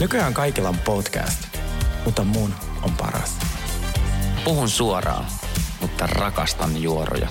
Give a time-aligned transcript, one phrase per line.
[0.00, 1.48] Nykyään kaikilla on podcast,
[2.04, 3.36] mutta mun on paras.
[4.44, 5.24] Puhun suoraan,
[5.80, 7.28] mutta rakastan juoroja.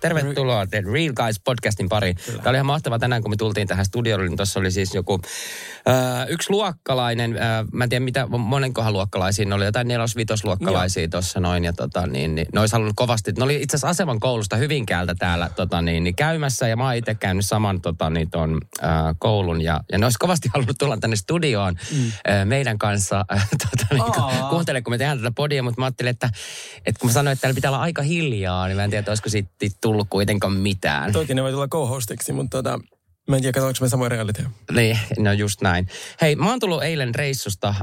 [0.00, 2.16] Tervetuloa The Real Guys podcastin pariin.
[2.26, 5.20] Tämä oli ihan mahtava tänään, kun me tultiin tähän studiolle, niin tuossa oli siis joku
[5.88, 11.40] äh, yksi luokkalainen, äh, mä en tiedä mitä, monenkohan luokkalaisia, ne oli jotain nelos-vitosluokkalaisia tuossa
[11.40, 14.56] noin, ja tota, niin, niin, ne olisi halunnut kovasti, ne oli itse asiassa Asevan koulusta
[14.56, 18.60] Hyvinkäältä täällä tota, niin, niin, käymässä, ja mä oon itse käynyt saman tota, niin, ton,
[18.84, 22.06] äh, koulun, ja, ja ne olisi kovasti halunnut tulla tänne studioon mm.
[22.06, 25.84] äh, meidän kanssa, äh, tota, niin, ku, kuuntele, kun me tehdään tätä podia, mutta mä
[25.84, 26.30] ajattelin, että,
[26.86, 29.28] että kun mä sanoin, että täällä pitää olla aika hiljaa, niin mä en tiedä, olisiko
[29.28, 29.50] siitä
[29.90, 31.12] tullut kuitenkaan mitään.
[31.12, 32.78] Toki ne voi tulla co-hostiksi, mutta tota,
[33.28, 34.50] mä en tiedä, katsoinko me samoin realiteja.
[34.74, 35.88] Niin, no just näin.
[36.20, 37.68] Hei, mä oon tullut eilen reissusta.
[37.68, 37.74] Äh,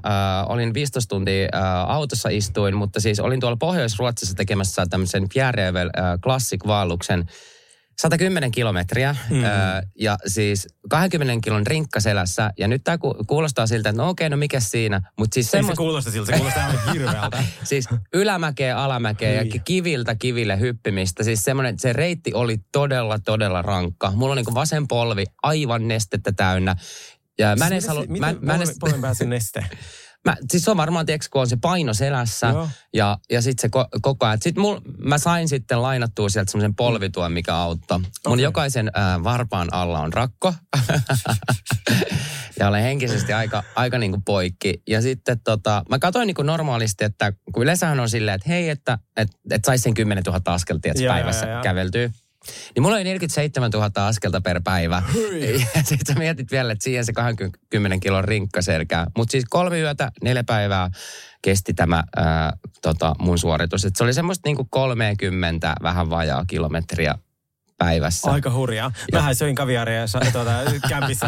[0.50, 6.20] olin 15 tuntia äh, autossa istuin, mutta siis olin tuolla Pohjois-Ruotsissa tekemässä tämmöisen Fjärrevel äh,
[6.24, 7.30] Classic-vaelluksen
[8.02, 9.44] 110 kilometriä mm.
[9.44, 9.52] öö,
[10.00, 12.54] ja siis 20 kilon rinkka selässä.
[12.58, 15.02] Ja nyt tämä ku, kuulostaa siltä, että no okei, no mikä siinä.
[15.20, 15.76] Mutta siis Ei semmoista...
[15.76, 17.44] se kuulosta siltä, se kuulostaa aivan hirveältä.
[17.64, 19.54] siis ylämäkeä, alamäkeä niin.
[19.54, 21.24] ja kiviltä kiville hyppimistä.
[21.24, 24.12] Siis semmoinen, se reitti oli todella, todella rankka.
[24.12, 26.76] Mulla on niin vasen polvi aivan nestettä täynnä.
[27.40, 28.06] Ja mä en edes halua...
[28.08, 28.76] Miten mä, mä edes...
[28.80, 29.66] polven pääsi neste?
[30.26, 32.70] Mä, siis se on varmaan, tiedätkö, kun on se paino selässä Joo.
[32.94, 34.38] ja, ja sitten se ko, koko ajan.
[34.42, 38.00] Sitten mul, mä sain sitten lainattua sieltä semmoisen polvituon, mikä auttoi.
[38.00, 38.40] Mun okay.
[38.40, 40.54] jokaisen äh, varpaan alla on rakko.
[42.60, 44.82] ja olen henkisesti aika, aika niin kuin poikki.
[44.88, 48.70] Ja sitten tota, mä katsoin niin kuin normaalisti, että kun yleensähän on silleen, että hei,
[48.70, 51.62] että et, et saisi sen 10 000 askeltia päivässä ja, ja.
[51.62, 52.12] käveltyy.
[52.76, 55.04] Niin mulla oli 47 000 askelta per päivä.
[55.14, 55.68] Hyi.
[55.76, 59.08] Ja sitten mietit vielä, että siihen se 20 kilon rinkka selkää.
[59.18, 60.90] Mutta siis kolme yötä, neljä päivää
[61.42, 63.86] kesti tämä ää, tota, mun suoritus.
[63.86, 67.16] Et se oli semmoista niinku 30 vähän vajaa kilometriä
[67.78, 68.32] päivässä.
[68.32, 68.92] Aika hurjaa.
[69.12, 70.52] Mähän söin kaviaria tuota,
[70.90, 71.26] kämpissä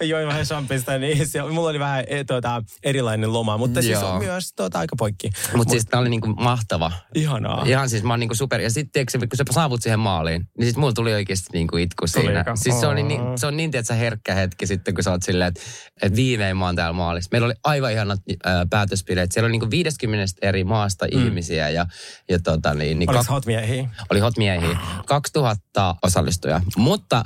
[0.00, 4.02] ja join vähän champista, niin se, mulla oli vähän e, tuota, erilainen loma, mutta siis
[4.02, 5.28] on myös tuota, aika poikki.
[5.28, 6.92] Mutta Mut, siis tämä oli niinku mahtava.
[7.14, 7.62] Ihanaa.
[7.66, 8.60] Ihan siis mä oon niinku super.
[8.60, 12.24] Ja sitten kun sä saavut siihen maaliin, niin siis mulla tuli oikeasti niinku itku tuli
[12.24, 12.38] siinä.
[12.38, 12.56] Eikä.
[12.56, 15.48] Siis se, oli niin, se on niin, että herkkä hetki sitten, kun sä oot silleen,
[15.48, 15.60] että,
[16.02, 17.28] että viimein mä oon täällä maalissa.
[17.32, 19.32] Meillä oli aivan ihanat äh, päätöspileet.
[19.32, 21.26] Siellä oli niinku 50 eri maasta mm.
[21.26, 21.68] ihmisiä.
[21.68, 21.86] Ja,
[22.28, 23.30] ja tota, niin, niin, Oliko kak...
[23.30, 23.90] hot miehiä?
[24.10, 24.78] Oli hot miehiä.
[25.06, 26.62] 2000 000 osallistujaa.
[26.76, 27.24] Mutta,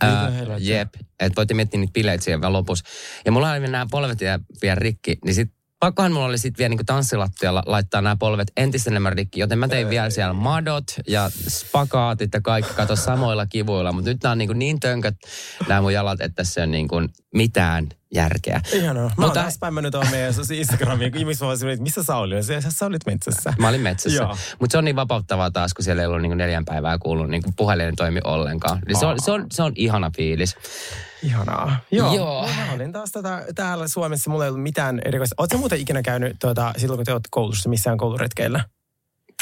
[0.00, 2.84] ää, jep, että voitte miettiä niitä bileitä siellä lopussa.
[3.24, 4.18] Ja mulla oli nämä polvet
[4.62, 8.90] vielä rikki, niin sit pakkohan mulla oli sitten vielä niin tanssilattialla laittaa nämä polvet entistä
[8.90, 13.92] enemmän rikki, joten mä tein vielä siellä madot ja spakaatit ja kaikki kato samoilla kivuilla,
[13.92, 15.14] mutta nyt nämä on niin, niin tönkät
[15.68, 18.60] nämä mun jalat, että se on niin kuin mitään järkeä.
[18.72, 19.10] Ihanaa.
[19.18, 22.46] Mä Mutta, oon spämmännyt tuon meidän Instagramiin, ihmiset vaan että missä sä olit?
[22.46, 23.54] Sä, sä olit metsässä.
[23.58, 24.28] Mä olin metsässä.
[24.60, 27.42] Mutta se on niin vapauttavaa taas, kun siellä ei ollut niin neljän päivää kuullut, niin
[27.56, 28.78] puhelin toimi ollenkaan.
[28.86, 30.56] Niin se, on, se, on, se on ihana fiilis.
[31.22, 31.76] Ihanaa.
[31.90, 32.14] Joo.
[32.14, 32.48] Joo.
[32.56, 35.34] Mä olin taas tota, täällä Suomessa, mulla ei ollut mitään erikoista.
[35.38, 38.64] Oletko muuten ikinä käynyt tuota, silloin, kun te olette koulussa missään kouluretkeillä?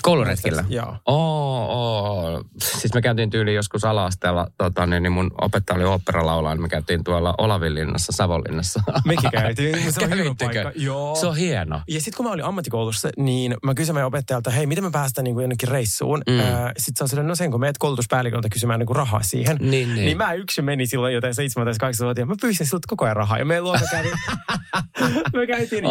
[0.04, 0.64] Kouluretkillä?
[0.68, 0.96] Joo.
[1.06, 2.44] Oo, oo.
[2.58, 6.68] Siis me käytiin tyyli joskus alasteella, tota, niin, niin mun opettaja oli oopperalaulaja, niin me
[6.68, 8.80] käytiin tuolla Olavinlinnassa, Savonlinnassa.
[9.04, 9.92] Mekin käytiin.
[9.92, 10.72] Se on hieno paikka.
[10.74, 11.14] Joo.
[11.14, 11.80] Se on hieno.
[11.88, 15.24] Ja sitten kun mä olin ammattikoulussa, niin mä kysyin meidän opettajalta, hei, miten me päästään
[15.24, 16.22] niin kuin jonnekin reissuun?
[16.28, 16.34] Mm.
[16.76, 19.56] Sitten se on silleen, no sen kun meet koulutuspäälliköltä kysymään niin kuin rahaa siihen.
[19.60, 19.94] Niin, niin.
[19.94, 22.30] niin mä yksin menin silloin jotain 17-18-vuotiaana.
[22.30, 23.38] Mä pyysin siltä koko ajan rahaa.
[23.38, 24.08] Ja me luokka kävi,
[25.36, 25.84] me käytiin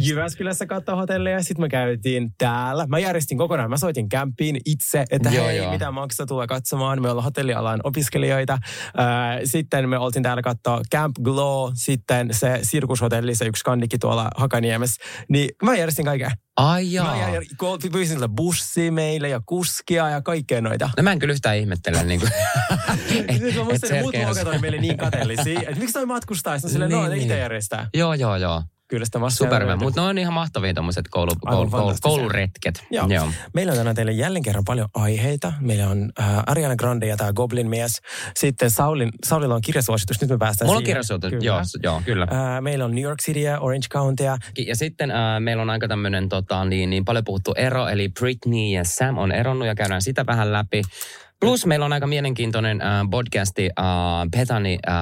[0.00, 2.86] Jyväskylässä katsoa hotelleja, sitten me käytiin täällä.
[2.86, 3.70] Mä järjestin kokonaan.
[3.70, 5.72] Mä soitin kämpiin itse, että joo, hei, joo.
[5.72, 7.02] mitä maksaa tulla katsomaan.
[7.02, 8.58] Me ollaan hotellialan opiskelijoita.
[9.44, 15.02] Sitten me oltiin täällä katsoa Camp Glow, sitten se sirkushotelli, se yksi kannikki tuolla Hakaniemessä.
[15.28, 16.30] Niin mä järjestin kaiken.
[16.56, 17.06] Ai joo.
[17.06, 20.90] Mä pyysin sille bussia meille ja kuskia ja kaikkea noita.
[20.96, 22.04] No mä en kyllä yhtään ihmettele.
[22.04, 22.32] niin kuin,
[23.28, 25.60] et, mä muistan, että muut luokat oli meille niin kateellisia.
[25.60, 26.58] Että miksi toi matkustaa?
[26.58, 27.40] Sitten silleen, no, niin, no, ne itse niin.
[27.40, 27.88] järjestää.
[27.94, 28.62] Joo, joo, joo.
[28.90, 32.84] Kyllä sitä Superman, mutta ne on ihan mahtavia tämmöiset koulu, koulu, koulu, kouluretket.
[32.90, 33.06] Joo.
[33.08, 33.28] Joo.
[33.54, 35.52] Meillä on tänään teille jälleen kerran paljon aiheita.
[35.60, 38.00] Meillä on äh, Ariana Grande ja tämä Goblin mies.
[38.36, 41.44] Sitten Saulin, Saulilla on kirjasuositus, nyt me päästään Mulla on kirjasuositus, kyllä.
[41.44, 42.22] Joo, joo, kyllä.
[42.22, 44.24] Äh, meillä on New York City ja Orange County.
[44.66, 48.70] Ja sitten äh, meillä on aika tämmöinen tota, niin, niin paljon puhuttu ero, eli Britney
[48.70, 50.82] ja Sam on eronnut ja käydään sitä vähän läpi.
[51.40, 53.70] Plus meillä on aika mielenkiintoinen äh, podcasti.
[53.78, 53.84] Äh,
[54.30, 54.94] Petani äh,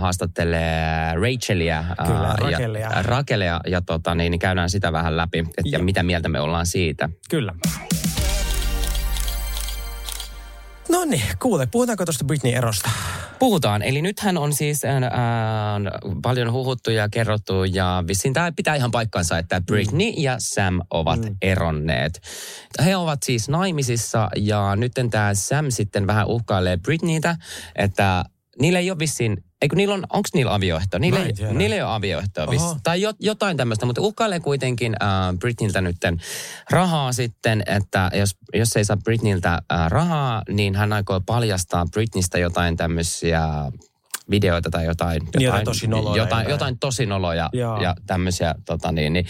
[0.00, 1.78] haastattelee Rachelia.
[1.78, 2.80] Äh, Kyllä, Rakelia.
[2.80, 6.40] Ja, Rakelia ja tota, niin, niin käydään sitä vähän läpi, että ja mitä mieltä me
[6.40, 7.08] ollaan siitä.
[7.30, 7.54] Kyllä.
[11.08, 12.90] Niin, kuule, puhutaanko tuosta Britney-erosta?
[13.38, 13.82] Puhutaan.
[13.82, 15.02] Eli nythän on siis äh, äh,
[16.22, 21.20] paljon huhuttu ja kerrottu ja vissiin tämä pitää ihan paikkansa, että Britney ja Sam ovat
[21.20, 21.36] mm.
[21.42, 22.20] eronneet.
[22.84, 27.36] He ovat siis naimisissa ja nyt tämä Sam sitten vähän uhkailee Britneytä,
[27.74, 28.24] että
[28.60, 30.98] niillä ei ole vissiin Eikö niillä on, onko niillä avioehto?
[30.98, 32.44] Niillä, ei, niillä ei ole avioehtoa.
[32.44, 32.50] Oho.
[32.50, 35.08] Viss, tai jo, jotain tämmöistä, mutta uhkailee kuitenkin äh,
[35.38, 36.20] Britneyltä nytten
[36.70, 42.38] rahaa sitten, että jos, jos ei saa Britneyltä äh, rahaa, niin hän aikoo paljastaa Britneystä
[42.38, 43.42] jotain tämmöisiä
[44.30, 45.22] videoita tai jotain.
[45.22, 46.52] Niin, jotain tosi noloja Jotain, jotain.
[46.52, 47.80] jotain tosi noloja Joo.
[47.82, 49.26] ja tämmöisiä tota niin, niin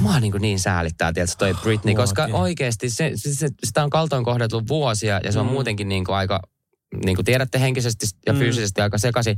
[0.00, 4.24] Mua niin, niin säälittää, tiedätkö, toi Britney, koska oikeasti se, se, se, sitä on kaltoin
[4.24, 5.52] kohdeltu vuosia ja se on Mm.
[5.52, 6.40] muutenkin niin kuin aika,
[7.04, 8.38] niin kuin tiedätte, henkisesti ja Mm.
[8.38, 9.36] fyysisesti aika sekaisin.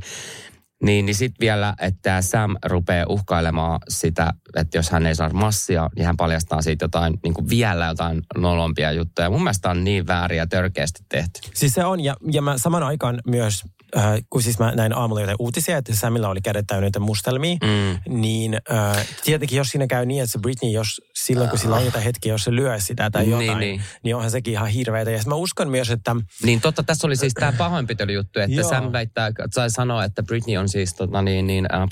[0.83, 5.89] Niin, niin sitten vielä, että Sam rupeaa uhkailemaan sitä, että jos hän ei saa massia,
[5.95, 9.29] niin hän paljastaa siitä jotain, niin kuin vielä jotain nolompia juttuja.
[9.29, 11.39] Mun mielestä on niin väärin ja törkeästi tehty.
[11.53, 13.63] Siis se on, ja, ja mä saman aikaan myös,
[13.97, 17.57] äh, kun siis mä näin aamulla jotain uutisia, että Samilla oli kädet täynnä niitä mustelmia,
[17.63, 18.19] Mm.
[18.21, 21.85] niin äh, tietenkin jos siinä käy niin, että se Britney, jos silloin kun sillä on
[21.85, 23.59] jotain hetki, jos se lyö sitä tai Niin, jotain, niin.
[23.59, 25.11] niin, niin onhan sekin ihan hirveätä.
[25.11, 28.69] Ja mä uskon myös, että Niin totta, tässä oli siis tämä pahoinpitelyjuttu, että Joo.
[28.69, 31.87] Sam väittää, sai sanoa, että Britney on siis tota, niin, niin, äh.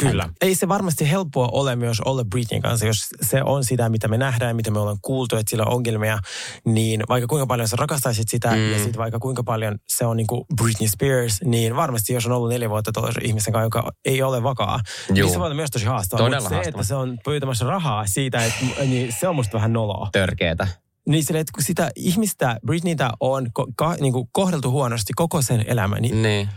[0.00, 0.28] Kyllä.
[0.40, 4.18] Ei se varmasti helppoa ole myös olla Britneyn kanssa, jos se on sitä, mitä me
[4.18, 6.18] nähdään, mitä me ollaan kuultu, että sillä on ongelmia,
[6.64, 8.72] niin vaikka kuinka paljon sä rakastaisit sitä mm.
[8.72, 12.32] ja sitten vaikka kuinka paljon se on niin kuin Britney Spears, niin varmasti jos on
[12.32, 15.14] ollut neljä vuotta tuollaisen ihmisen kanssa, joka ei ole vakaa, Juu.
[15.14, 16.24] niin se voi olla myös tosi haastavaa.
[16.26, 19.72] Todella Mutta se, että se on pyytämässä rahaa siitä, että, niin se on musta vähän
[19.72, 20.08] noloa.
[20.12, 20.68] Törkeetä.
[21.08, 25.42] Niin sille, että kun sitä ihmistä, Britneytä on ko, ka, niin kuin kohdeltu huonosti koko
[25.42, 26.48] sen elämä, niin Niin.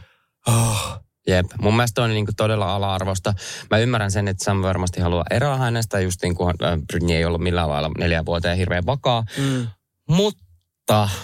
[0.47, 3.33] oh, Jep, mun mielestä on niin kuin todella ala-arvosta.
[3.71, 7.25] Mä ymmärrän sen, että Sam varmasti haluaa eroa hänestä, just niin kuin äh, Britney ei
[7.25, 9.23] ollut millään lailla neljä vuoteen hirveän vakaa.
[9.37, 9.67] mm,
[10.09, 10.43] Mutta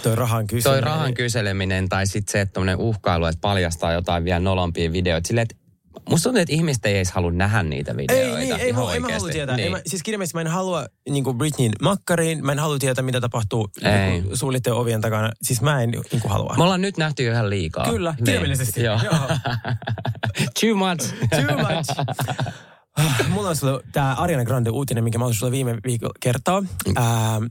[0.03, 0.63] toi rahan kysymys.
[0.63, 5.27] toi rahan kyseleminen tai sitten se, että uhkailu, että paljastaa jotain vielä nolompia videoita.
[5.27, 5.55] Silleen, että
[6.09, 8.39] musta tuntuu, että ihmiset ei edes halua nähdä niitä videoita.
[8.39, 9.55] Ei, niin, ei, ihan mä, en mä halua tietää.
[9.55, 9.63] Niin.
[9.63, 9.71] Niin.
[9.71, 12.45] Mä, siis kirjallisesti mä en halua niin kuin Britneyn makkariin.
[12.45, 14.09] Mä en halua tietää, mitä tapahtuu Ei.
[14.09, 15.31] niin suljettujen ovien takana.
[15.41, 16.53] Siis mä en niin kuin halua.
[16.57, 17.89] Me ollaan nyt nähty jo ihan liikaa.
[17.89, 18.83] Kyllä, Niin, kirjallisesti.
[18.83, 18.99] Joo.
[19.03, 19.15] Joo.
[20.61, 21.13] Too much.
[21.29, 22.15] Too much.
[22.97, 26.63] Ah, Mulla on sulle tämä Ariana Grande uutinen, minkä mä haluaisin sulle viime viikolla kertoa.
[26.95, 27.41] Ää,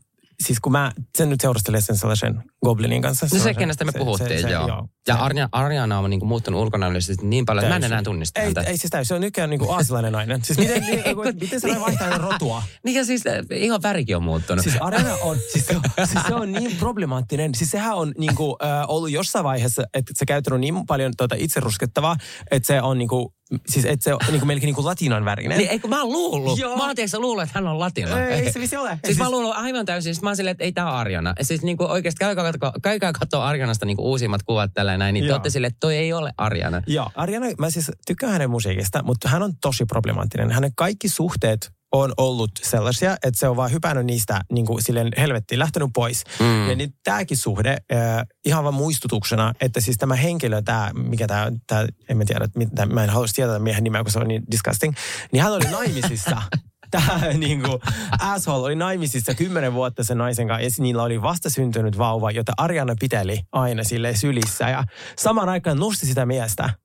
[0.43, 3.27] siis kun mä sen nyt seurastelin sen sellaisen Goblinin kanssa.
[3.33, 4.69] No se, kenestä me puhuttiin, se, joo.
[4.69, 4.89] joo.
[5.09, 8.41] Ja Se- Arja, Arjana on niinku muuttunut ulkonäöllisesti niin paljon, että mä en enää tunnista
[8.41, 8.61] ei, häntä.
[8.61, 9.09] ei siis täysin.
[9.09, 10.45] Se on nykyään niin kuin aasilainen nainen.
[10.45, 11.03] Siis miten, niin,
[11.41, 12.63] miten se vaihtaa rotua?
[12.85, 14.63] Niin ja siis äh, ihan värikin on muuttunut.
[14.63, 17.55] Siis Arena on, siis se on, siis se on niin problemaattinen.
[17.55, 22.17] Siis sehän on niinku, äh, ollut jossain vaiheessa, että se käyttänyt niin paljon tuota itseruskettavaa,
[22.51, 23.35] että se on niinku,
[23.69, 25.59] siis että se on niinku melkein niinku latinan värinen.
[25.59, 26.59] Niin, eikö mä oon luullut?
[26.59, 26.77] Joo.
[26.77, 28.27] Mä oon tiedätkö, luullut, että hän on latina.
[28.27, 28.89] ei se vissi ole.
[28.89, 31.35] Siis, siis mä luulen aivan täysin, siis mä oon silleen, että ei tää Arjana.
[31.41, 35.29] Siis niinku oikeesti käykää katsoa, käykää katsoa Arjanasta niinku uusimmat kuvat tällä näin, niin te
[35.29, 35.35] Joo.
[35.35, 36.83] ootte silleen, että toi ei ole Arjana.
[36.87, 40.51] Joo, Ariana, mä siis tykkään hänen musiikista, mutta hän on tosi problemaattinen.
[40.51, 45.11] Hänen kaikki suhteet on ollut sellaisia, että se on vaan hypännyt niistä niin kuin silleen
[45.19, 46.25] helvettiin, lähtenyt pois.
[46.41, 46.69] Mm.
[46.69, 51.53] Ja niin tämäkin suhde, äh, ihan vaan muistutuksena, että siis tämä henkilö, tämä, mikä tämä,
[51.67, 54.43] tämä en mä tiedä, mitä, mä en haluaisi tietää miehen nimeä, kun se on niin
[54.51, 54.95] disgusting,
[55.33, 56.43] niin hän oli naimisissa.
[56.95, 57.81] Tämä niin kuin,
[58.21, 62.95] asshole oli naimisissa kymmenen vuotta sen naisen kanssa ja niillä oli vastasyntynyt vauva, jota Ariana
[63.01, 64.85] piteli aina sille sylissä ja
[65.19, 66.84] saman aikaan nosti sitä miestä.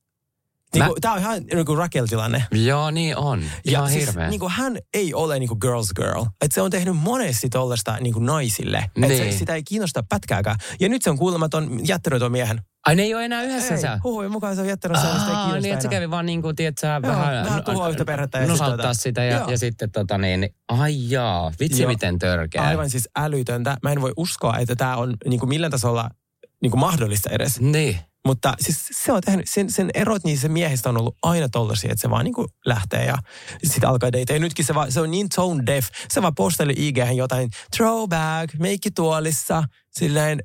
[0.74, 2.44] Niin kuin, tämä on ihan niin kuin Raquel-tilanne.
[2.52, 3.44] Joo, niin on.
[3.66, 4.30] Ihan siis, hirveä.
[4.30, 6.22] niin kuin hän ei ole niin kuin girls girl.
[6.22, 8.92] Että se on tehnyt monesti tollaista niin kuin naisille.
[8.98, 9.18] Niin.
[9.18, 10.56] se, sitä ei kiinnosta pätkääkään.
[10.80, 12.62] Ja nyt se on kuulemma ton, jättänyt tuon miehen.
[12.86, 14.00] Ai ne ei ole enää yhdessä Ei, sä?
[14.04, 16.26] huhujen mukaan se on jättänyt sen, sitä ei Aa, kiinnosta niin, että se kävi vaan
[16.26, 17.46] niin kuin, tiedät sä, vähän...
[17.46, 19.50] vähän tuhoa yhtä perhettä ja sit Nusauttaa tota- sitä ja, Joo.
[19.50, 21.92] ja sitten tota niin, niin- ai jaa, vitsi Joo.
[21.92, 22.62] miten törkeä.
[22.64, 23.78] Aivan siis älytöntä.
[23.84, 26.10] Mä en voi uskoa, että tämä on niin kuin millään tasolla
[26.62, 27.60] niin kuin mahdollista edes.
[27.60, 28.00] Niin.
[28.28, 32.02] Mutta siis se on tehnyt, sen, sen erot niissä miehistä on ollut aina tollaisia, että
[32.02, 33.18] se vaan niin kuin lähtee ja
[33.64, 34.34] sitten alkaa date.
[34.34, 35.86] Ja nytkin se, vaan, se on niin tone deaf.
[36.10, 40.44] Se vaan posteli ig jotain throwback, meikki tuolissa, silleen,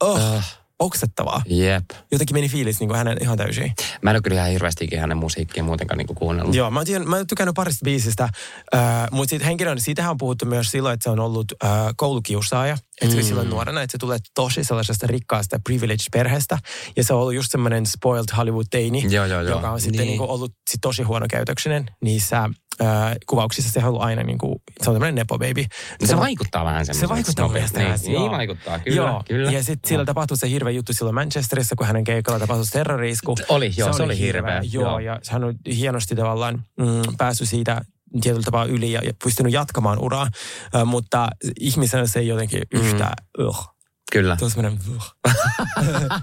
[0.00, 1.42] oh, Uh, oksettavaa.
[1.46, 1.84] jep.
[2.12, 3.72] Jotenkin meni fiilis niin kuin hänen ihan täysin.
[4.02, 6.54] Mä en ole kyllä ihan hirveästi hänen musiikkia muutenkaan niin kuin kuunnellut.
[6.54, 8.28] Joo, mä, tiedän, mä oon tykännyt parista biisistä,
[8.74, 12.78] äh, mutta siitä henkilön, siitähän on puhuttu myös silloin, että se on ollut äh, koulukiusaaja.
[13.02, 13.22] Että Mm.
[13.22, 16.58] silloin nuorena, että se tulee tosi sellaisesta rikkaasta privilege-perheestä.
[16.96, 19.50] Ja se on ollut just semmoinen spoiled Hollywood-teini, Joo, joo, joo.
[19.56, 20.08] joka on sitten Niin.
[20.08, 20.20] niin.
[20.20, 22.50] Niin ollut sit tosi huono käytöksinen niissä
[22.80, 25.64] äh, kuvauksissa se on ollut aina niin kuin, se on tämmöinen nepo baby.
[26.00, 27.14] Se, se vaikuttaa vähän semmoiselta.
[27.14, 27.78] Se vaikuttaa nopeasti.
[27.78, 28.96] Niin, niin vaikuttaa, kyllä.
[28.96, 29.22] Joo.
[29.28, 29.50] kyllä.
[29.50, 33.34] Ja sitten sillä tapahtui se hirveä juttu silloin Manchesterissa, kun hänen keikalla tapahtui terrorisku.
[33.48, 34.60] Oli, joo, se, se oli hirveä.
[34.60, 34.70] hirveä.
[34.72, 37.80] Joo, joo, ja hän on hienosti tavallaan mm, päässyt siitä
[38.20, 40.28] tietyllä tapaa yli ja, ja pystynyt jatkamaan uraa,
[40.76, 41.28] äh, mutta
[41.60, 43.46] ihmisenä se ei jotenkin yhtä, mm.
[43.46, 43.74] uh,
[44.12, 44.36] Kyllä.
[44.36, 44.78] Tuossa menee,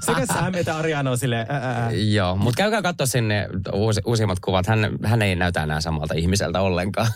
[0.05, 1.91] Sekä Sam että Ariana on silleen, ää, ää.
[1.91, 4.67] Joo, mutta käykää katsoa sinne uusi, uusimmat kuvat.
[4.67, 7.11] Hän, hän ei näytä enää samalta ihmiseltä ollenkaan.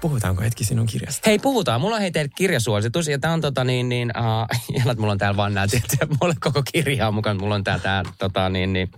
[0.00, 1.22] Puhutaanko hetki sinun kirjasta?
[1.26, 1.80] Hei, puhutaan.
[1.80, 3.08] Mulla on hei teille kirjasuositus.
[3.08, 4.12] Ja tää on tota niin, niin
[4.84, 5.66] uh, mulla on täällä vaan nää,
[6.00, 7.40] mulla on koko kirjaa mukaan.
[7.40, 8.90] Mulla on tää, tää tota niin, niin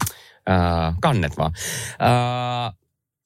[0.51, 1.53] uh, kannet vaan.
[2.01, 2.83] Uh,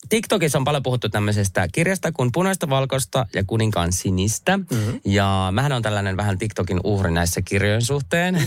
[0.08, 4.56] TikTokissa on paljon puhuttu tämmöisestä kirjasta kuin Punaista valkoista ja Kuninkaan sinistä.
[4.56, 5.00] Mm-hmm.
[5.04, 8.34] Ja mähän on tällainen vähän TikTokin uhri näissä kirjojen suhteen.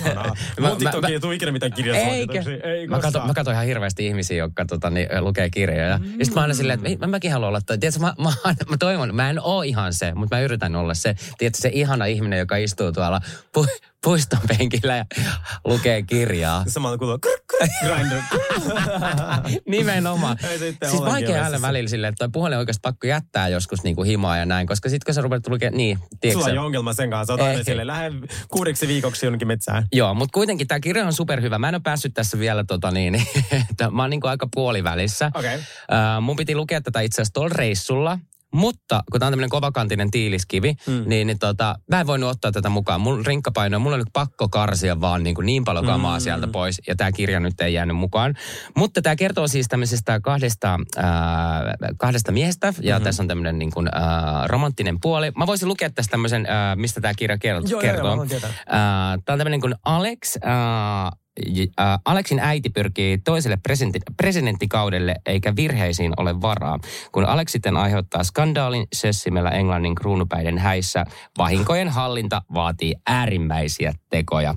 [0.60, 2.54] Mun TikTokin ei tule ikinä mitään kirjasuosituksia.
[2.64, 5.98] Ei mä, katson, mä katson ihan hirveästi ihmisiä, jotka tota, niin, lukee kirjoja.
[5.98, 6.20] Mm-hmm.
[6.20, 7.78] Ja sitten mä aina silleen, että mä, mäkin haluan olla toi.
[7.78, 8.34] Tiedätkö, mä, mä,
[8.70, 11.16] mä, toivon, mä en oo ihan se, mutta mä yritän olla se.
[11.38, 13.22] Tiedätkö, se ihana ihminen, joka istuu tuolla
[13.58, 15.06] pu- puiston penkillä ja
[15.66, 16.64] lukee kirjaa.
[16.68, 17.20] Samalla kuuluu
[17.86, 18.22] grinder.
[19.68, 20.38] Nimenomaan.
[20.90, 24.68] siis vaikea äällä välillä silleen, että puhelin oikeasti pakko jättää joskus niinku himaa ja näin,
[24.68, 27.64] koska sitten kun sä rupeat lukea, niin, tiedätkö Sulla on ongelma sen kanssa, otat aina
[27.64, 28.12] sille, lähde
[28.48, 29.88] kuudeksi viikoksi jonnekin metsään.
[29.94, 31.60] Joo, mutta kuitenkin tämä kirja on superhyvä.
[31.60, 33.16] Mä en ole päässyt tässä vielä, tota niin,
[33.72, 35.32] että mä oon niinku aika puolivälissä.
[35.36, 35.58] Okay.
[35.58, 38.20] Uh, mun piti lukea tätä itse asiassa tuolla reissulla,
[38.54, 41.04] mutta kun tämä on tämmöinen kovakantinen tiiliskivi, mm.
[41.06, 43.02] niin, niin tota, mä en voinut ottaa tätä mukaan.
[43.02, 46.22] Mun rinkkapaino, mulla oli pakko karsia vaan niin, kuin niin paljon kamaa mm.
[46.22, 48.36] sieltä pois, ja tämä kirja nyt ei jäänyt mukaan.
[48.78, 51.06] Mutta tämä kertoo siis tämmöisestä kahdesta, äh,
[51.98, 53.04] kahdesta miehestä, ja mm-hmm.
[53.04, 55.32] tässä on tämmöinen niin kuin, äh, romanttinen puoli.
[55.36, 57.70] Mä voisin lukea tästä tämmöisen, äh, mistä tämä kirja kertoo.
[57.70, 57.82] Joo.
[57.82, 61.20] Joo, joo, äh, tämä on tämmöinen kuin Alex, äh,
[62.06, 66.80] Aleksin äiti pyrkii toiselle presidentti, presidenttikaudelle eikä virheisiin ole varaa.
[67.12, 71.06] Kun Alex sitten aiheuttaa skandaalin sössimellä Englannin kruunupäiden häissä,
[71.38, 74.56] vahinkojen hallinta vaatii äärimmäisiä tekoja.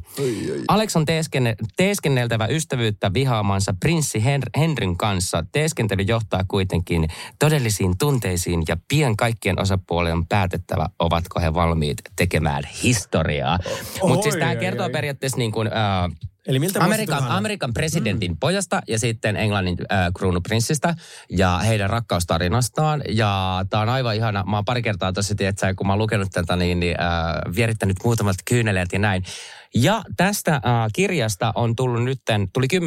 [0.69, 5.45] Alex on teeskenne, teeskenneltävä ystävyyttä vihaamansa prinssi Hen- Henryn kanssa.
[5.53, 7.09] Teeskentely johtaa kuitenkin
[7.39, 13.59] todellisiin tunteisiin ja pian kaikkien osapuolien on päätettävä, ovatko he valmiit tekemään historiaa.
[14.03, 16.11] Mutta siis tämä kertoo periaatteessa niin kuin, äh,
[16.47, 18.37] Eli miltä Amerikan, Amerikan presidentin mm.
[18.41, 20.95] pojasta ja sitten Englannin äh, kruunuprinssistä
[21.31, 23.03] ja heidän rakkaustarinastaan.
[23.09, 24.45] Ja tämä on aivan ihana.
[24.45, 27.97] Mä oon pari kertaa tosi, että kun mä oon lukenut tätä, niin, niin äh, vierittänyt
[28.05, 29.25] muutamat kyyneleet ja näin.
[29.75, 30.63] Ja tästä äh,
[30.93, 32.81] kirjasta on tullut nytten, tuli 10.8.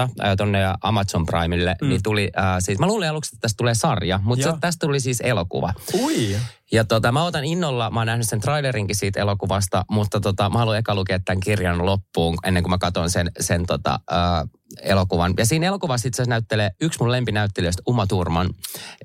[0.00, 1.88] Äh, tonne Amazon Primelle, mm.
[1.88, 5.00] niin tuli äh, siis, mä luulin aluksi, että tästä tulee sarja, mutta se, tästä tuli
[5.00, 5.74] siis elokuva.
[6.02, 6.36] Ui.
[6.72, 10.58] Ja tota, mä otan innolla, mä oon nähnyt sen trailerinkin siitä elokuvasta, mutta tota, mä
[10.58, 14.48] haluan eka lukea tämän kirjan loppuun ennen kuin mä katson sen, sen tota, äh,
[14.82, 15.34] elokuvan.
[15.38, 18.50] Ja siinä elokuvassa itse asiassa näyttelee yksi mun lempinäyttelijöistä, Uma Thurman.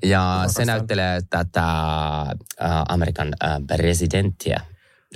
[0.02, 1.64] Ja se näyttelee tätä
[2.62, 4.60] äh, Amerikan äh, presidenttiä.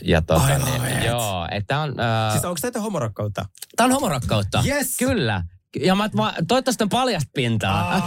[0.03, 2.01] Ja tota, Ai, niin, joo, että on...
[2.01, 3.45] Äh, siis onko tämä homorakkautta?
[3.77, 4.63] Tämä on homorakkautta.
[4.67, 4.97] Yes!
[4.99, 5.43] Kyllä.
[5.81, 8.03] Ja mä, mä toivottavasti on paljasta pintaa.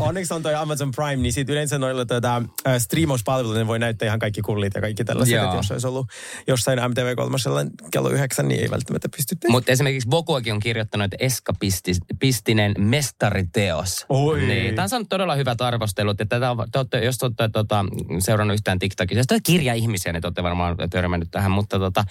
[0.00, 2.42] Onneksi on toi Amazon Prime, niin siitä yleensä noilla tuota,
[2.78, 5.42] striimauspalveluilla ne voi näyttää ihan kaikki kullit ja kaikki tällaiset.
[5.42, 6.06] Että jos olisi ollut
[6.46, 12.74] jossain MTV3 kello yhdeksän, niin ei välttämättä pysty Mutta esimerkiksi Bokuakin on kirjoittanut, että eskapistinen
[12.78, 14.06] mestariteos.
[14.08, 14.40] Oi.
[14.40, 16.20] Niin, tämä on saanut todella hyvät arvostelut.
[16.20, 17.84] Että tätä, te olette, jos olette tota,
[18.18, 21.50] seurannut yhtään TikTokissa, jos olette kirja-ihmisiä, niin te olette varmaan törmännyt tähän.
[21.50, 22.04] Mutta tota,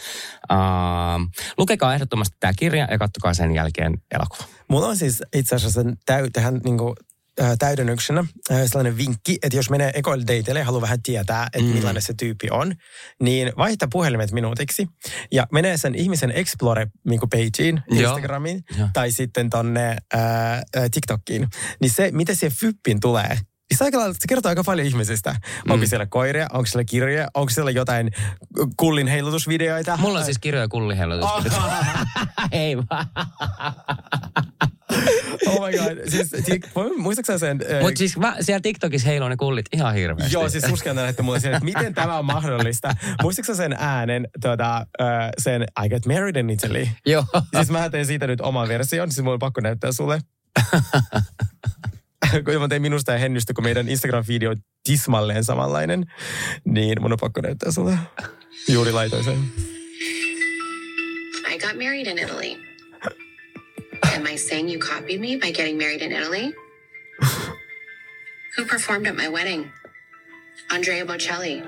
[0.51, 4.38] uh, lukekaa ehdottomasti tämä kirja ja katsokaa sen jälkeen elokuva.
[4.69, 6.96] Mulla on siis itse asiassa täy, tähän niin kuin,
[7.41, 11.69] äh, täydennyksenä äh, sellainen vinkki, että jos menee ekoille dateille ja haluaa vähän tietää, että
[11.69, 11.75] mm.
[11.75, 12.75] millainen se tyyppi on,
[13.22, 14.88] niin vaihta puhelimet minuutiksi
[15.31, 18.89] ja menee sen ihmisen Explore-pageen, niin Instagramiin ja.
[18.93, 21.48] tai sitten tonne äh, TikTokiin.
[21.81, 23.38] Niin se, miten se fyppin tulee,
[23.77, 25.31] se, aika, se kertoo aika paljon ihmisistä.
[25.65, 25.71] Mm.
[25.71, 28.11] Onko siellä koiria, onko siellä kirjoja, onko siellä jotain
[28.77, 29.97] kullin heilutusvideoita?
[29.97, 31.85] Mulla on siis kirjoja kullin heilutusvideoita.
[32.51, 33.05] Ei vaan.
[35.47, 36.09] Oh my god.
[36.09, 36.31] Siis,
[36.97, 37.59] muistatko sen?
[37.71, 37.81] Äh...
[37.81, 40.33] Mutta siis mä, siellä TikTokissa heiluu ne kullit ihan hirveästi.
[40.33, 42.95] Joo, siis uskallan näyttää mulle sen, että miten tämä on mahdollista.
[43.21, 45.07] Muistatko sen äänen, tuota, uh,
[45.38, 46.88] sen I get married in Italy?
[47.05, 47.25] Joo.
[47.55, 50.21] Siis mä teen siitä nyt oman version, siis mulla on pakko näyttää sulle.
[52.45, 56.05] kun mä tein minusta ja Hennystä, kun meidän Instagram-video on tismalleen samanlainen,
[56.65, 57.98] niin mun on pakko näyttää sulle.
[58.67, 59.38] Juuri laitoin sen.
[61.53, 62.69] I got married in Italy.
[64.15, 66.53] Am I saying you copied me by getting married in Italy?
[68.57, 69.71] Who performed at my wedding?
[70.71, 71.62] Andrea Bocelli.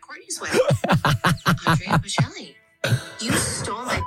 [0.00, 0.60] Courtney His wedding.
[1.66, 2.56] Andrea Bocelli.
[3.20, 4.00] You stole my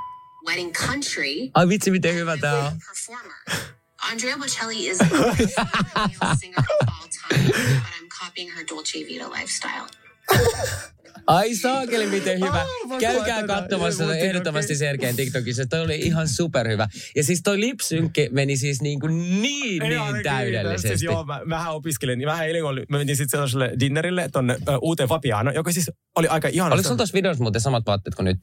[0.46, 1.52] wedding country.
[1.54, 2.72] Ai vitsi, miten hyvä tää on.
[2.88, 3.75] Performer.
[4.12, 9.00] Andrea Bocelli is the best male singer of all time, but I'm copying her Dolce
[9.08, 9.88] Vita lifestyle.
[11.28, 12.66] Ai saakeli, miten hyvä.
[12.84, 14.76] Aivan Käykää katsomassa se ehdottomasti.
[14.76, 15.66] Sergeen TikTokissa.
[15.66, 16.88] Toi oli ihan superhyvä.
[17.16, 20.88] Ja siis toi lipsynkki meni siis niin, kuin niin, Ei, niin ainakin, täydellisesti.
[20.88, 24.54] Siis joo, mä, mähän opiskelin, niin vähän eilen oli, mä menin sitten sellaiselle dinnerille tonne
[24.54, 26.74] ö, uuteen Fabiano, joka siis oli aika ihana.
[26.74, 28.40] Oliko sulla tuossa videossa muuten samat vaatteet kuin nyt?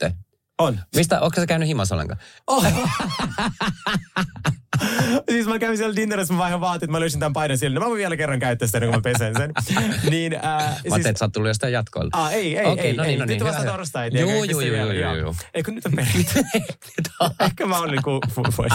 [0.59, 0.81] On.
[0.97, 2.21] Mistä, onko sä käynyt himassa ollenkaan?
[2.47, 2.64] Oh.
[5.31, 7.75] siis mä kävin siellä dinnerissä, mä vaihan vaatteet, mä löysin tämän paidan siellä.
[7.75, 9.52] No mä voin vielä kerran käyttää sitä, kuin mä pesen sen.
[10.11, 12.11] niin, äh, Mä ajattelin, siis, että sä oot tullut jostain jatkoilla.
[12.12, 12.93] Ah, ei, ei, Okei, ei.
[12.97, 13.17] no niin, ei.
[13.19, 14.11] no niin, Nyt vasta torstai.
[14.21, 15.14] Juu, vielä- juu, joo.
[15.17, 15.37] juu.
[15.55, 16.35] Eikö nyt on perit?
[17.47, 18.21] Ehkä mä oon niinku
[18.57, 18.73] pois.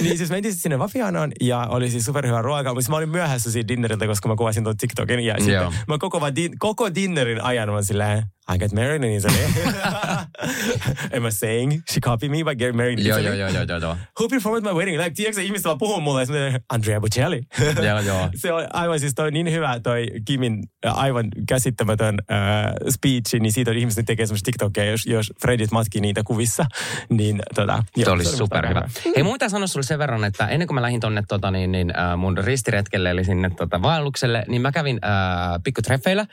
[0.00, 2.74] niin siis mentiin sinne Vafianoon ja oli siis superhyvä ruoka.
[2.74, 5.20] Mutta mä olin myöhässä siitä dinneriltä, koska mä kuvasin tuon TikTokin.
[5.20, 5.72] Ja sitten Joo.
[5.88, 9.34] mä koko, vaan din, koko dinnerin ajan mä silleen, I got married in Italy.
[11.16, 13.38] Am I saying she copied me by getting married in Joo, Italy?
[13.38, 13.96] joo, joo, joo, joo.
[14.20, 14.98] Who performed my wedding?
[14.98, 17.42] Like, tiedätkö ihmiset vaan puhuu mulle, ja sitten Andrea Bocelli.
[17.82, 18.28] Joo, joo.
[18.42, 22.38] Se on aivan siis toi niin hyvä toi Kimin äh, aivan käsittämätön äh,
[22.90, 26.66] speech, niin siitä on ihmiset tekee semmoista TikTokia, jos, jos Fredit matkii niitä kuvissa,
[27.18, 27.82] niin tota...
[28.04, 28.88] Se oli superhyvä.
[29.16, 31.72] Hei, mun pitää sanoa sulle sen verran, että ennen kuin mä lähdin tonne tota, niin,
[31.72, 36.26] niin, äh, mun ristiretkelle, eli sinne tota, vaellukselle, niin mä kävin äh, pikkutreffeillä.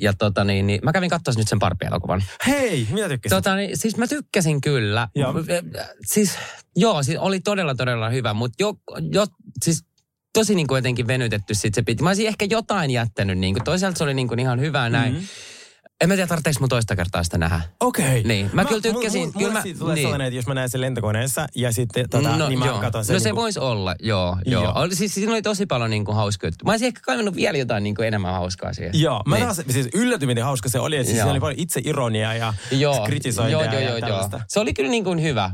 [0.00, 2.22] Ja tota, niin, niin, mä kävin katsoa nyt sen Barbie-elokuvan.
[2.46, 3.36] Hei, mitä tykkäsit?
[3.36, 5.08] Tota, niin, siis mä tykkäsin kyllä.
[5.14, 5.34] Joo.
[5.38, 6.32] Äh, Siis,
[6.76, 8.74] joo, siis oli todella, todella hyvä, mutta jo,
[9.12, 9.26] jo,
[9.64, 9.84] siis
[10.32, 12.02] tosi niin kuin jotenkin venytetty sit se piti.
[12.02, 15.12] Mä olisin ehkä jotain jättänyt, niin kuin, toisaalta se oli niin kuin ihan hyvää näin.
[15.12, 15.22] Mhm.
[15.22, 15.57] Mm-hmm.
[16.00, 17.60] En mä tiedä, tarvitseeko mun toista kertaa sitä nähdä.
[17.80, 18.22] Okei.
[18.22, 20.04] Niin, mä kyllä tykkäsin- Mulla, kyllä mä- siitä tulee niin.
[20.04, 22.78] sellainen, että jos mä näen sen lentokoneessa ja sitten tota, niin mä joo.
[22.78, 23.14] katson sen.
[23.14, 24.36] no se niin kuin- voisi olla, joo.
[24.46, 24.62] joo.
[24.62, 24.72] Joo.
[24.76, 26.64] Oli, siis siinä oli tosi paljon niin kuin hauska juttu.
[26.64, 29.00] Mä olisin ehkä kaivannut vielä jotain niin kuin enemmän hauskaa siihen.
[29.00, 29.44] Joo, mä Niin.
[29.44, 30.96] taas, siis yllätyin, miten hauska se oli.
[30.96, 31.24] Että siis Joo.
[31.24, 34.00] siinä oli paljon itse ironiaa ja Joo, kritisointia joo, joo, ja joo, joo.
[34.08, 34.40] tällaista.
[34.48, 35.50] Se oli kyllä niin kuin hyvä.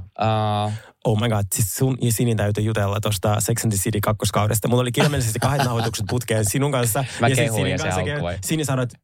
[0.66, 0.72] Uh,
[1.06, 4.68] Oh my god, siis sun ja Sinin täytyy jutella tuosta Sex and the City kakkoskaudesta.
[4.68, 7.04] Mulla oli kirjaimellisesti kahdet nauhoitukset putkeen sinun kanssa.
[7.20, 8.38] Mä sit kehuin Sinin ja se kanssa.
[8.48, 8.98] Sini sanoi, että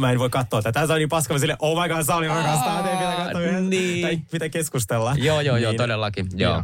[0.00, 0.86] mä en voi katsoa tätä.
[0.86, 1.34] Se oli niin paska.
[1.34, 2.82] Mä silleen, oh my god, Sauli rakastaa.
[2.82, 3.60] Teidän pitää katsoa yhdessä.
[3.60, 4.02] niin.
[4.02, 5.14] Tai pitää keskustella.
[5.18, 5.76] joo, joo, joo, Niin.
[5.78, 6.26] todellakin.
[6.36, 6.62] Joo.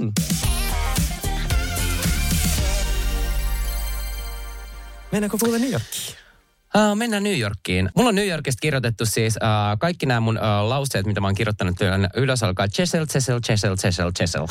[0.00, 0.12] Mm.
[5.12, 6.25] Mennäänkö puhuta New Yorkiin?
[6.76, 7.90] Uh, mennään New Yorkiin.
[7.96, 11.34] Mulla on New Yorkista kirjoitettu siis uh, kaikki nämä mun uh, lauseet, mitä mä oon
[11.34, 14.46] kirjoittanut ylös, ylös alkaa Chesel, Chesel, Chesel, Chesel, Chesel.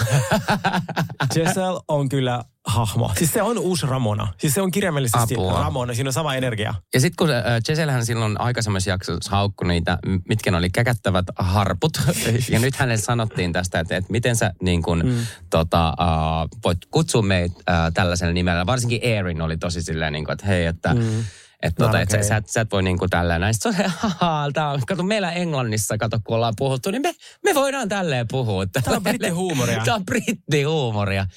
[1.34, 3.12] Giselle on kyllä hahmo.
[3.18, 4.28] Siis se on uusi Ramona.
[4.38, 5.60] Siis se on kirjaimellisesti Apua.
[5.64, 5.94] Ramona.
[5.94, 6.74] Siinä on sama energia.
[6.94, 7.36] Ja sitten kun
[7.66, 9.98] Cheselhän silloin aikaisemmassa jaksossa haukkui niitä,
[10.30, 12.02] mitkä ne oli käkättävät harput.
[12.50, 15.26] ja nyt hänelle sanottiin tästä, että, että miten sä niin kun, mm.
[15.50, 18.66] tota, uh, voit kutsua meitä uh, tällaisella nimellä.
[18.66, 20.94] Varsinkin Erin oli tosi silleen, niin kuin, että hei, että...
[20.94, 21.24] Mm.
[21.66, 23.54] Että No, tota, et sä, sä, sä et voi niinku tälleen näin.
[23.54, 27.16] Sitten se on, haha, tää on, kato meillä Englannissa, kato kun ollaan puhuttu, niin me,
[27.44, 28.66] me voidaan tälleen puhua.
[28.66, 29.82] Tää on brittihuumoria.
[29.86, 31.28] Tää on brittihuumoria.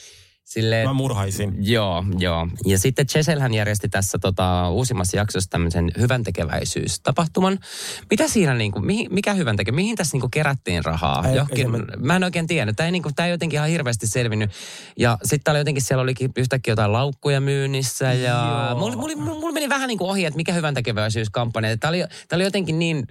[0.48, 1.54] Silleen, Mä murhaisin.
[1.61, 2.48] Joo, joo.
[2.66, 7.58] Ja sitten Cheselhän järjesti tässä tota, uusimmassa jaksossa tämmöisen hyvän tekeväisyystapahtuman.
[8.11, 11.24] Mitä siinä, niin kuin, mihin, mikä hyvän teke, mihin tässä niin kuin kerättiin rahaa?
[11.28, 12.72] Ei- Johonkin, ei se- mä en oikein tiedä.
[12.72, 14.50] Tämä ei, niin kuin, tämä ei jotenkin ihan hirveästi selvinnyt.
[14.98, 18.12] Ja sitten oli jotenkin, siellä olikin yhtäkkiä jotain laukkuja myynnissä.
[18.12, 21.76] Ja mulla, mulla, mulla, meni vähän niin kuin ohi, että mikä hyvän tekeväisyyskampanja.
[21.76, 23.06] Tämä oli, tämä oli jotenkin niin,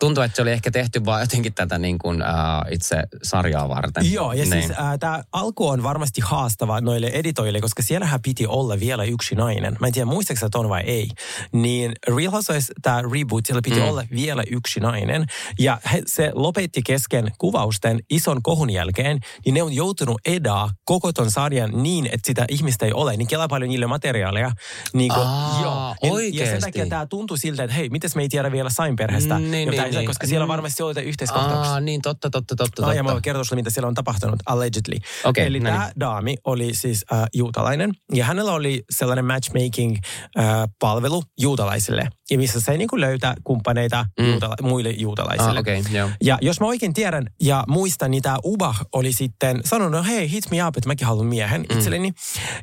[0.00, 4.12] tuntuu, että se oli ehkä tehty vaan jotenkin tätä niin kuin, uh, itse sarjaa varten.
[4.12, 4.52] Joo, ja Niin.
[4.52, 9.34] siis äh, tämä alku on varmasti haastava noille editoille, koska siellähän piti olla vielä yksi
[9.34, 9.76] nainen.
[9.80, 11.08] Mä en tiedä, muistaakseni että on vai ei.
[11.52, 13.82] Niin Real Housewives, tämä reboot, siellä piti Mm.
[13.82, 13.88] mm.
[13.88, 15.26] olla vielä yksi nainen.
[15.58, 21.12] Ja he, se lopetti kesken kuvausten ison kohun jälkeen, niin ne on joutunut edaa koko
[21.12, 23.16] ton sarjan niin, että sitä ihmistä ei ole.
[23.16, 24.50] Niin kelaa paljon niille materiaalia.
[24.92, 25.74] Niin kuin, Aa, joo.
[25.74, 26.50] Ja- Ja oikeesti?
[26.50, 29.38] sen takia tämä tuntui siltä, että hei, miten me ei tiedä vielä Sain-perheestä.
[29.38, 30.06] Niin, niin, jotain, niin.
[30.06, 30.50] Koska siellä Mm.
[30.50, 31.72] varmasti oli yhteiskohtauksia.
[31.72, 33.12] Aa, niin totta, totta, totta, ja mä totta.
[33.12, 34.96] voin kertoa sulle, mitä siellä on tapahtunut, allegedly.
[35.24, 35.78] Okei, Eli no niin.
[35.78, 42.76] tämä daami oli siis äh, juutalainen, ja hänellä oli sellainen matchmaking-palvelu juutalaisille, ja missä se
[42.76, 44.26] niinku löytää kumppaneita Mm.
[44.26, 45.50] juutala- muille juutalaisille.
[45.50, 46.10] Ah, okei, joo.
[46.24, 50.30] Ja jos mä oikein tiedän ja muistan, niin tämä Ubah oli sitten sanonut, no hei,
[50.30, 51.76] hit me up, että mäkin haluan miehen Mm.
[51.78, 52.12] itselleni.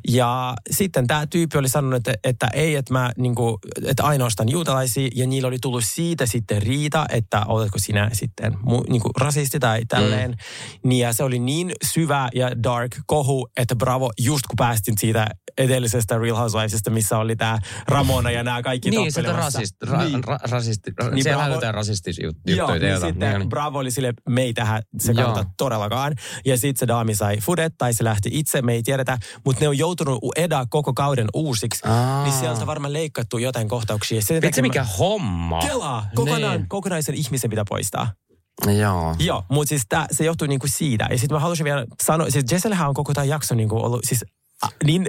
[0.08, 5.10] Ja sitten tämä tyyppi oli sanonut, että, että ei, että mä niinku, että ainoastaan juutalaisia.
[5.16, 9.82] Ja niillä oli tullut siitä sitten riita, että oletko sinä sitten mu, niinku rasisti tai
[9.88, 10.32] tälleen.
[10.32, 10.38] Mm.
[10.90, 15.28] Niin ja se oli niin syvä ja dark kohu, että bravo, just kun päästin siitä
[15.58, 19.60] edellisestä Real Housewivesista, missä oli tämä Ramona ja nämä kaikki Niin, sieltä tappelemassa.
[19.60, 20.24] rasist, ra, Niin.
[20.24, 22.80] ra, rasisti, ra, Niin siellä on Bravo- jotain rasistisia jut, Joo, juttuja.
[22.80, 23.14] niin jotain.
[23.14, 25.24] sitten Niin, Bravo oli sille, me ei tähän se Joo.
[25.24, 26.14] kannata todellakaan.
[26.46, 29.18] Ja sitten se daami sai fudet tai se lähti itse, me ei tiedetä.
[29.46, 31.88] Mutta ne on joutunut edaa koko kauden uusiksi.
[31.88, 32.24] Aa.
[32.24, 34.22] Niin sieltä on varmaan leikattu jotain kohtauksia.
[34.42, 35.60] Vitsi mikä mä- homma.
[35.62, 36.70] Kelaa, kokonaan, Niin.
[36.70, 38.12] kokonaisen ihmisen pitää poistaa.
[38.66, 39.16] Joo.
[39.20, 41.08] Joo, mutta siis tää, se johtuu niinku siitä.
[41.12, 44.26] Ja sitten mä haluaisin vielä sanoa, siis Jessellähän on koko tämä jakso niinku ollut siis
[44.64, 45.08] a, niin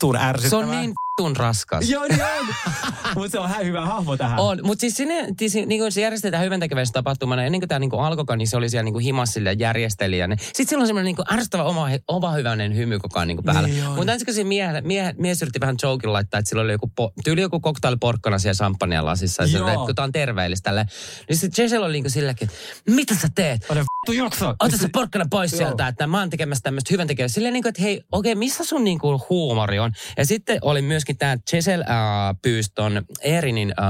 [0.00, 0.66] tuun ärsyttävää.
[0.66, 1.90] Se on niin tun raskas.
[1.90, 2.46] Joo, niin on.
[3.16, 4.38] mutta se on ihan hyvä hahmo tähän.
[4.38, 6.60] On, mutta siis sinne, siis, niin kuin se järjestetään hyvän
[6.92, 7.44] tapahtumana.
[7.44, 10.16] Ennen kuin tämä niin alkoikaan, niin se oli siellä niin kuin himassille ja järjesteli.
[10.40, 13.68] Sitten sillä on semmoinen niin ärsyttävä oma, oma hyvänen hymy koko ajan niin kuin päällä.
[13.68, 16.92] Niin mutta ensin se mie, mie, mies yritti vähän jokin laittaa, että sillä oli joku,
[16.96, 19.42] po, tyyli joku koktailiporkkana siellä champagnea lasissa.
[19.42, 19.68] Ja se, Joo.
[19.68, 20.86] että tämä on terveellistä tälle.
[21.28, 23.66] Niin sitten Jessel oli niin kuin silläkin, että mitä sä teet?
[23.70, 24.54] Ole vittu jakso.
[24.60, 25.58] Ota se porkkana pois Joo.
[25.58, 27.28] sieltä, että mä oon tekemässä tämmöistä hyvän tekevää.
[27.28, 29.92] Silleen niin kuin, että hei, okei, missä sun niin kuin huumori on?
[30.16, 31.86] Ja sitten oli myöskin tämä Chesel äh,
[32.42, 33.86] pyysi ton Erinin äh,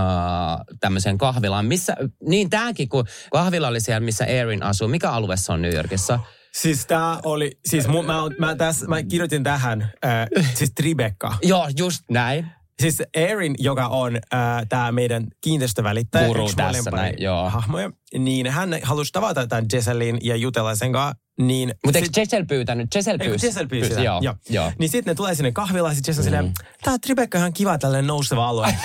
[0.81, 1.67] tämmöiseen kahvilaan.
[1.67, 1.97] Missä,
[2.29, 4.89] niin tääkin, kun kahvila oli siellä, missä Erin asuu.
[4.89, 6.21] Mikä alue se on New Yorkissa?
[6.53, 11.35] Siis tää oli, siis mun, mä, mä, tässä, mä kirjoitin tähän, äh, siis Tribeca.
[11.43, 12.47] Joo, just näin.
[12.81, 16.27] Siis Erin, joka on äh, tämä meidän kiinteistövälittäjä.
[16.27, 17.51] Guru yksi tässä näin, joo.
[17.51, 21.23] Hahmoja, niin hän halusi tavata tämän Jesselin ja jutella sen kanssa.
[21.41, 22.95] Niin Mutta eikö Jessel pyytänyt?
[22.95, 23.47] Jessel pyysi.
[23.47, 24.03] Jessel pyysi sitä.
[24.03, 24.35] Joo, Joo.
[24.51, 24.73] joo.
[24.79, 26.25] Niin sitten ne tulee sinne kahvilaan, sit Jessel mm.
[26.25, 28.75] silleen, tää Tribeca on ihan kiva tällainen nouseva alue.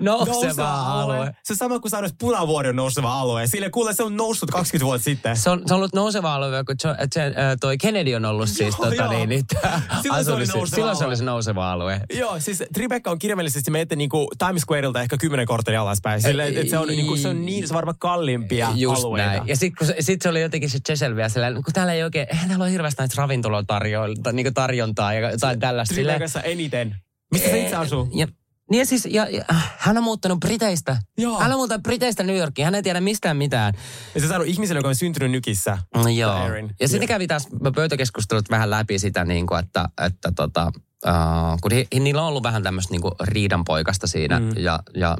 [0.00, 1.34] Nouseva alue.
[1.44, 3.46] Se sama kuin sanoisi Punavuori on nouseva alue.
[3.46, 5.36] Sille kuule se on noussut 20 vuotta sitten.
[5.36, 8.24] Se on, se on ollut nouseva alue, kun jo, et se, äh, toi Kennedy on
[8.24, 9.12] ollut siis, Joo, tota, joo.
[9.12, 9.44] niin, niin,
[10.02, 11.10] Silloin se oli nouseva Silloin se alue.
[11.10, 12.00] oli se nouseva alue.
[12.14, 16.22] Joo, siis Tribeca on kirjaimellisesti, menette niinku Times Squareilta ehkä kymmenen korttelia alaspäin.
[16.22, 19.26] Sille, et se, on, niinku, se on niin, se on varmaan kalliimpia Just alueita.
[19.28, 19.48] näin.
[19.48, 22.26] Ja sitten se, sit se oli jotenkin se Jessel vielä sellainen, kun täällä ei oikein,
[22.30, 25.94] eihän täällä ole hirveästi näitä ravintolatarjoilta, niin tarjontaa ja jotain tällaista.
[25.94, 26.96] Tribecassa eniten.
[27.32, 28.08] Missä se itse asuu?
[28.14, 28.26] Ja,
[28.70, 29.44] niin ja siis, ja, ja,
[29.78, 30.96] hän on muuttanut Briteistä.
[31.18, 31.40] Joo.
[31.40, 32.64] Hän on muuttanut Briteistä New Yorkiin.
[32.64, 33.74] Hän ei tiedä mistään mitään.
[34.14, 35.78] Ja se sanoi ihmiselle, joka on syntynyt nykissä.
[35.94, 36.38] No, joo.
[36.80, 40.72] Ja sitten kävi taas pöytäkeskustelut vähän läpi sitä, niin kuin, että, että tota,
[41.06, 44.40] uh, kun hi, niillä on ollut vähän tämmöistä niin kuin riidanpoikasta siinä.
[44.40, 44.50] Mm.
[44.56, 45.16] Ja, ja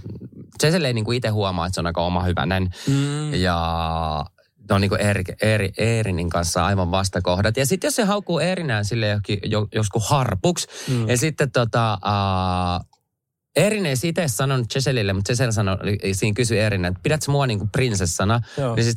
[0.60, 2.70] Cecil ei niin kuin itse huomaa, että se on aika oma hyvänen.
[2.86, 3.34] Mm.
[3.34, 4.26] Ja
[4.68, 7.56] ne on niin kuin Eeri, Eeri, Eerinin kanssa aivan vastakohdat.
[7.56, 11.08] Ja sitten jos se haukkuu Eerinään sille johonkin, jo, joskus harpuksi, mm.
[11.08, 12.86] ja sitten tota, uh,
[13.56, 15.76] Erin ei itse sanonut Cheselille, mutta Chesel sanoi,
[16.12, 18.40] siinä kysyi Erin, että pidätkö mua niin kuin prinsessana?
[18.58, 18.74] Joo.
[18.74, 18.94] Niin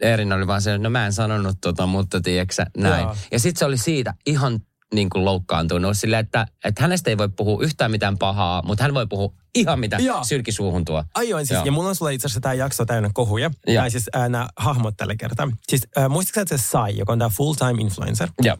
[0.00, 3.02] Erin oli vaan se, no mä en sanonut tota, mutta tiedätkö näin.
[3.02, 3.16] Joo.
[3.32, 4.60] Ja sitten se oli siitä ihan
[4.92, 8.94] niin kuin loukkaantunut silleen, että, että hänestä ei voi puhua yhtään mitään pahaa, mutta hän
[8.94, 10.24] voi puhua ihan mitä Joo.
[10.24, 11.04] sylki suuhun tuo.
[11.14, 11.64] Aion siis, Joo.
[11.64, 13.50] ja mulla on sulle itse asiassa tämä jakso täynnä kohuja.
[13.66, 13.82] Joo.
[13.82, 15.48] Tai siis äh, nämä hahmot tällä kertaa.
[15.68, 18.56] Siis äh, muistatko että se Sai, joka on tämä full-time influencer, Joo.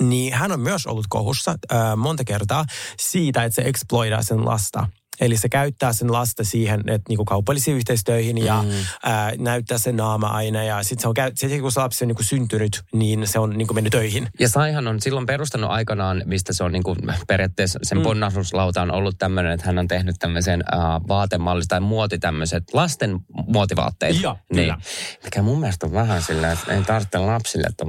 [0.00, 2.64] niin hän on myös ollut kohussa äh, monta kertaa
[3.00, 4.86] siitä, että se exploidaa sen lasta.
[5.22, 8.70] Eli se käyttää sen lasta siihen, että niinku kaupallisiin yhteistöihin ja mm.
[9.02, 10.64] ää, näyttää sen naama aina.
[10.64, 13.74] Ja sitten se on, sit kun se lapsi on niinku syntynyt, niin se on niinku
[13.74, 14.28] mennyt töihin.
[14.40, 18.04] Ja Saihan on silloin perustanut aikanaan, mistä se on niin kuin periaatteessa sen mm.
[18.04, 23.20] ponnahduslauta on ollut tämmöinen, että hän on tehnyt tämmöisen uh, vaatemallista tai muoti tämmöiset lasten
[23.46, 24.22] muotivaatteet.
[24.22, 24.64] Joo, niin.
[24.64, 24.78] kyllä.
[25.24, 27.66] Mikä mun mielestä on vähän sillä, että ei tarvitse lapsille.
[27.68, 27.84] Että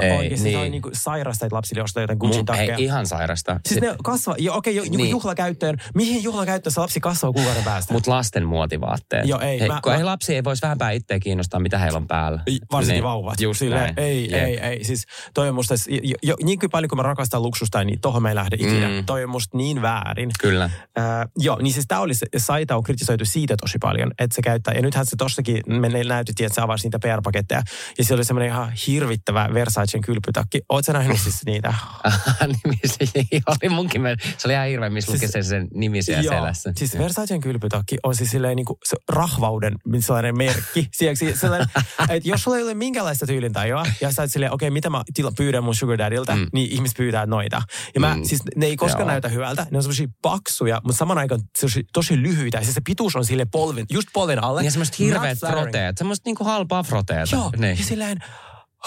[0.00, 0.70] Ei, Ei, Oikeasti se on niin.
[0.72, 2.76] niinku sairasta, että lapsille ostaa jotain Gucci ei, takkeja.
[2.78, 3.60] ihan sairasta.
[3.68, 4.92] Siis ne kasvaa, jo, okei, jo, niin.
[4.96, 5.10] Niin.
[5.10, 5.76] juhlakäyttöön.
[5.94, 7.92] Mihin juhlakäyttöön se lapsi kasvaa kuukauden päästä?
[7.92, 9.26] Mutta lasten muotivaatteet.
[9.28, 11.96] Joo, ei, Hei, mä- kun mä- ei lapsi ei voisi vähänpä itseä kiinnostaa, mitä heillä
[11.96, 12.42] on päällä.
[12.46, 13.40] Ei, Varsinkin Niin, vauvat.
[13.40, 13.94] Just Silleen, näin.
[13.96, 14.44] Ei, Jep.
[14.44, 14.84] ei, ei.
[14.84, 18.22] Siis toi on musta, jo, jo, niin kuin paljon kuin mä rakastan luksusta, niin tohon
[18.22, 18.88] mä en lähde ikinä.
[18.88, 19.06] Mm.
[19.06, 20.30] Toi on musta niin väärin.
[20.40, 20.64] Kyllä.
[20.64, 21.04] Äh,
[21.38, 24.74] joo, niin siis tää oli se, Saita on kritisoitu siitä tosi paljon, että se käyttää,
[24.74, 27.62] ja nythän se tossakin, me näytettiin, että se avasi niitä PR-paketteja,
[27.98, 30.60] ja se oli semmoinen ihan hirvittävä Versacen kylpytakki.
[30.86, 31.74] Sä nähnyt siis niitä?
[32.64, 34.02] nimi se oli munkin.
[34.38, 36.72] Se oli ihan hirveä, missä Siis- siis, lukee sen, sen nimi siellä Joo, selässä.
[36.76, 37.02] Siis Joo.
[37.02, 40.88] Versacen kylpytakki on siis silleen niin kuin se rahvauden sellainen merkki.
[40.98, 41.68] Sieksi, sellainen,
[42.08, 45.02] että jos sulla ei ole minkäänlaista tyylintajua, ja sä oot silleen, okei, okay, mitä mä
[45.14, 46.46] tila, pyydän mun sugar daddyltä, mm.
[46.52, 47.62] Niin ihmiset pyytää noita.
[47.94, 48.24] Ja mä, mm.
[48.24, 49.10] Siis ne ei koskaan Joo.
[49.10, 49.66] näytä hyvältä.
[49.70, 52.58] Ne on semmoisia paksuja, mutta saman aikaan tosi, tosi lyhyitä.
[52.58, 54.64] Ja siis se pituus on sille polven, just polven alle.
[54.64, 55.98] Ja semmoista hirveät froteet.
[55.98, 57.36] Semmoista niinku halpaa froteeta.
[57.36, 57.78] Joo, Niin.
[57.78, 58.18] ja silleen,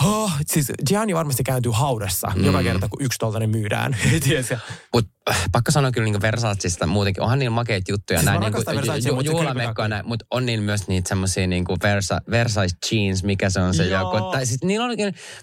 [0.06, 2.46] Oh, siis Gianni varmasti kääntyy haudassa mm.
[2.46, 3.98] joka kerta, kun yksi tollainen myydään.
[4.94, 5.12] Mutta
[5.52, 7.24] pakko sanoa kyllä niinku Versacesta muutenkin.
[7.24, 8.20] Onhan niillä makeita juttuja.
[8.20, 9.88] Siis näin niinku, ju- kylpytakki.
[9.90, 13.86] näin, mutta on niillä myös niitä semmoisia niinku Versa, Versace jeans, mikä se on se
[13.86, 14.16] Joo.
[14.16, 14.32] joku.
[14.32, 14.92] Tai sit niillä on,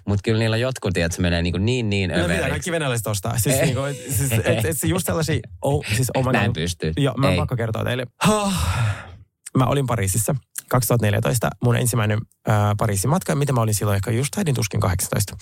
[0.07, 2.51] mutta kyllä niillä jotkut, että se menee niinku niin niin No överiksi.
[2.51, 3.39] kaikki venäläiset ostaa?
[3.39, 6.93] Siis, niinku, et- siis et, et, se just tällaisia, oh, siis oh Mä en pysty.
[6.97, 7.37] Joo, mä Ei.
[7.37, 8.07] pakko kertoa teille.
[9.57, 10.35] Mä olin Pariisissa
[10.69, 15.37] 2014, mun ensimmäinen ää, Pariisin matka, mitä mä olin silloin ehkä just äidin tuskin 18.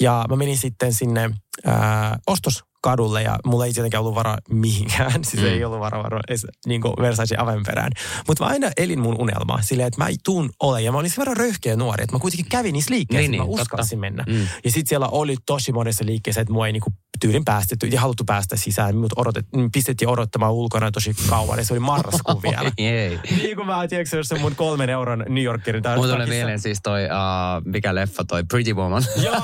[0.00, 1.30] Ja mä menin sitten sinne
[1.66, 5.24] ää, ostos kadulle ja mulla ei tietenkään ollut varaa mihinkään.
[5.24, 5.48] Siis mm.
[5.48, 7.92] ei ollut varaa, varaa edes, niin kuin Versace avaimenperään.
[8.28, 10.82] Mutta mä aina elin mun unelmaa silleen, että mä tuun ole.
[10.82, 13.42] Ja mä olin sen verran röhkeä nuori, että mä kuitenkin kävin niissä liikkeissä, niin, niin,
[13.42, 14.24] mä uskalsin mennä.
[14.28, 14.40] Mm.
[14.64, 18.24] Ja sitten siellä oli tosi monessa liikkeessä, että mua ei niinku tyylin päästetty ja haluttu
[18.24, 18.96] päästä sisään.
[18.96, 22.72] Mut odotet, pistettiin odottamaan ulkona tosi kauan ja se oli marraskuu vielä.
[22.78, 23.18] Ei.
[23.30, 25.82] niin kuin mä tiedätkö, jos se mun kolmen euron New Yorkerin.
[25.96, 29.02] Mulla tulee mieleen siis toi, uh, mikä leffa toi, Pretty Woman.
[29.22, 29.42] Joo.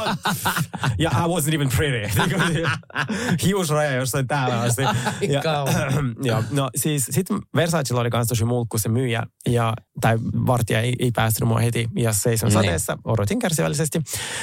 [0.98, 2.20] Ja I wasn't even pretty.
[3.44, 4.82] Hiusraja jossain täällä asti.
[5.28, 5.42] Ja,
[6.22, 9.22] joo, no siis sitten Versacella oli kans tosi mulkku se myyjä.
[9.48, 11.88] Ja, tai vartija ei, ei päästänyt mua heti.
[11.96, 12.52] Ja seison niin.
[12.54, 14.00] sateessa, odotin kärsivällisesti.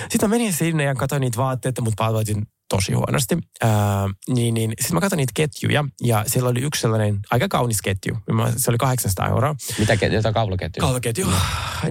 [0.10, 3.38] Sitten mä menin sinne ja katsoin niitä vaatteita, mutta palveluitin tosi huonosti.
[3.62, 7.82] Ää, niin, niin, sitten mä katsoin niitä ketjuja ja siellä oli yksi sellainen aika kaunis
[7.82, 8.18] ketju.
[8.58, 9.56] Se oli 800 euroa.
[9.80, 10.16] Mitä ketju?
[10.16, 10.82] Jotain kaulaketju?
[10.82, 11.28] Kaulaketju.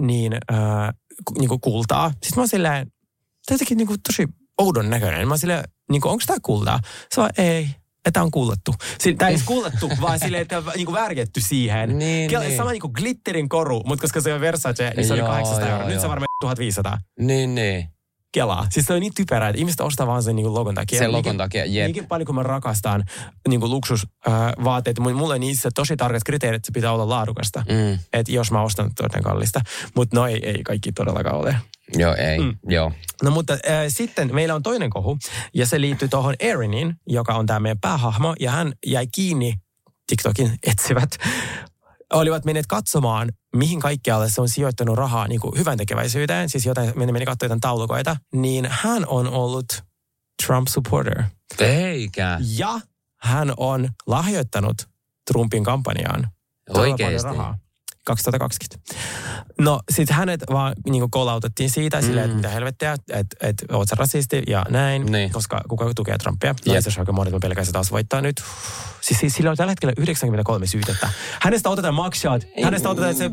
[0.01, 0.93] niin, ää,
[1.39, 2.09] niin kuin kultaa.
[2.11, 2.87] Sitten mä oon silleen,
[3.47, 5.29] tämä jotenkin niin kuin tosi oudon näköinen.
[5.29, 6.81] Mä oon silleen, niin onko tämä kultaa?
[7.15, 7.69] Se vaan, ei,
[8.05, 8.75] että on kullettu.
[9.19, 11.99] Tämä ei kullettu, vaan silleen, että on niin värketty siihen.
[11.99, 12.57] Niin, Kel- niin.
[12.57, 15.89] Sama niin kuin glitterin koru, mutta koska se on Versace, niin se oli 800 euroa.
[15.89, 16.99] Nyt se on varmaan 1500.
[17.21, 18.00] Niin, niin.
[18.33, 18.67] Kelaa.
[18.71, 20.99] Siis se on niin typerää, että ihmiset ostaa vaan sen niin logon takia.
[20.99, 21.85] Sen logon takia, jep.
[21.85, 23.05] Niinkin paljon kuin mä rakastan
[23.49, 27.65] niin luksusvaatteita, mutta mulla on niissä tosi tarkat kriteerit, että se pitää olla laadukasta.
[27.69, 27.99] Mm.
[28.13, 29.61] Että jos mä ostan tuoten kallista.
[29.95, 31.57] Mutta no ei, ei kaikki todellakaan ole.
[31.97, 32.39] Joo, ei.
[32.39, 32.57] Mm.
[32.69, 32.93] Joo.
[33.23, 35.19] No mutta äh, sitten meillä on toinen kohu,
[35.55, 39.55] ja se liittyy tuohon Erinin, joka on tämä meidän päähahmo, ja hän jäi kiinni
[40.07, 41.11] TikTokin etsivät
[42.13, 46.93] olivat menneet katsomaan, mihin kaikkialle se on sijoittanut rahaa niin kuin hyvän tekeväisyyteen, siis jotain,
[46.97, 49.67] meni, meni katsomaan jotain taulukoita, niin hän on ollut
[50.47, 51.23] Trump supporter.
[51.59, 52.39] Eikä.
[52.57, 52.81] Ja
[53.21, 54.89] hän on lahjoittanut
[55.33, 56.29] Trumpin kampanjaan
[56.69, 57.29] Oikeesti.
[57.29, 57.59] rahaa.
[58.07, 58.95] 2020.
[59.59, 62.07] No sit hänet vaan niinku kolautettiin siitä mm.
[62.07, 65.33] silleen, että mitä helvettiä, että et, oot sä rasisti ja näin, Niin.
[65.33, 66.55] koska kuka tukee Trumpia.
[66.67, 66.75] Jep.
[66.75, 68.43] Ja se aika moni, että mä pelkään se taas voittaa nyt.
[69.01, 71.09] Siis, siis sillä on tällä hetkellä 93 syytettä.
[71.41, 73.31] Hänestä otetaan mugshot, hänestä otetaan se.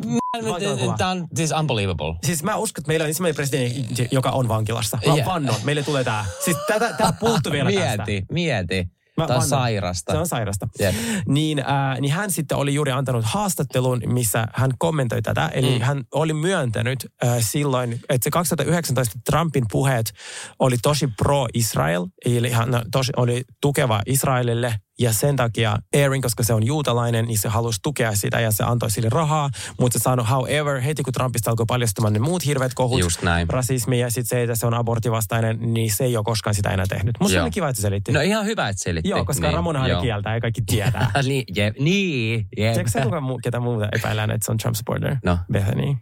[0.97, 2.15] Tämä on siis unbelievable.
[2.23, 4.99] Siis mä uskon, että meillä on ensimmäinen presidentti, joka on vankilassa.
[5.07, 5.25] Mä Ja.
[5.25, 6.25] vannon, meille tulee tää.
[6.45, 8.03] Siis tätä, tää puuttu vielä tästä.
[8.05, 8.87] Mieti, mieti.
[9.17, 10.11] Mä Tämä on sairasta.
[10.11, 10.67] Se on sairasta.
[10.79, 10.95] Jep.
[11.27, 15.49] Niin, äh, niin hän sitten oli juuri antanut haastattelun, missä hän kommentoi tätä.
[15.53, 15.81] Eli mm.
[15.81, 20.13] hän oli myöntänyt äh, silloin, että se 2019 Trumpin puheet
[20.59, 22.05] oli tosi pro-Israel.
[22.25, 24.75] Eli hän tosi, oli tukeva Israelille.
[24.99, 28.63] Ja sen takia Erin, koska se on juutalainen, niin se halusi tukea sitä ja se
[28.63, 29.49] antoi sille rahaa.
[29.79, 33.49] Mutta se sanoi, however, heti kun Trumpista alkoi paljastumaan ne muut hirveät kohut, Just näin.
[33.49, 36.85] rasismi ja sitten se, että se on aborttivastainen, niin se ei ole koskaan sitä enää
[36.89, 37.15] tehnyt.
[37.19, 38.11] Musta oli kiva, että se selitti.
[38.11, 39.09] No ihan hyvä, että selitti.
[39.09, 40.01] Joo, koska niin, Ramonahan joo.
[40.01, 41.11] kieltää ja kaikki tietää.
[41.23, 42.73] niin, jep, niin, jep.
[42.73, 45.15] Tiedätkö sä, kuka muu, ketä muuta epäillään, että se on Trump supporter?
[45.25, 45.37] No.
[45.51, 45.95] Bethany.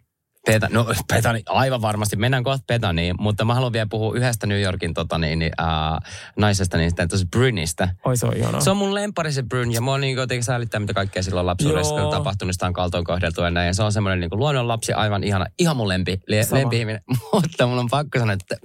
[0.46, 2.16] Peta, no Petani, aivan varmasti.
[2.16, 6.76] Mennään kohta Petaniin, mutta mä haluan vielä puhua yhdestä New Yorkin tota, niin, äh, naisesta,
[6.76, 7.88] niin sitä tuossa Brynistä.
[8.04, 8.60] Oi se on ihana.
[8.60, 11.94] Se on mun lempari se Bryn, ja mua niin jotenkin säälittää, mitä kaikkea silloin lapsuudessa
[11.94, 13.66] on tapahtunut, sitä on kaltoin kohdeltu ja näin.
[13.66, 17.00] Ja se on semmoinen niin luonnon lapsi, aivan ihana, ihan mun lempi, le, lempi ihminen.
[17.32, 18.56] Mutta mun on pakko sanoa, että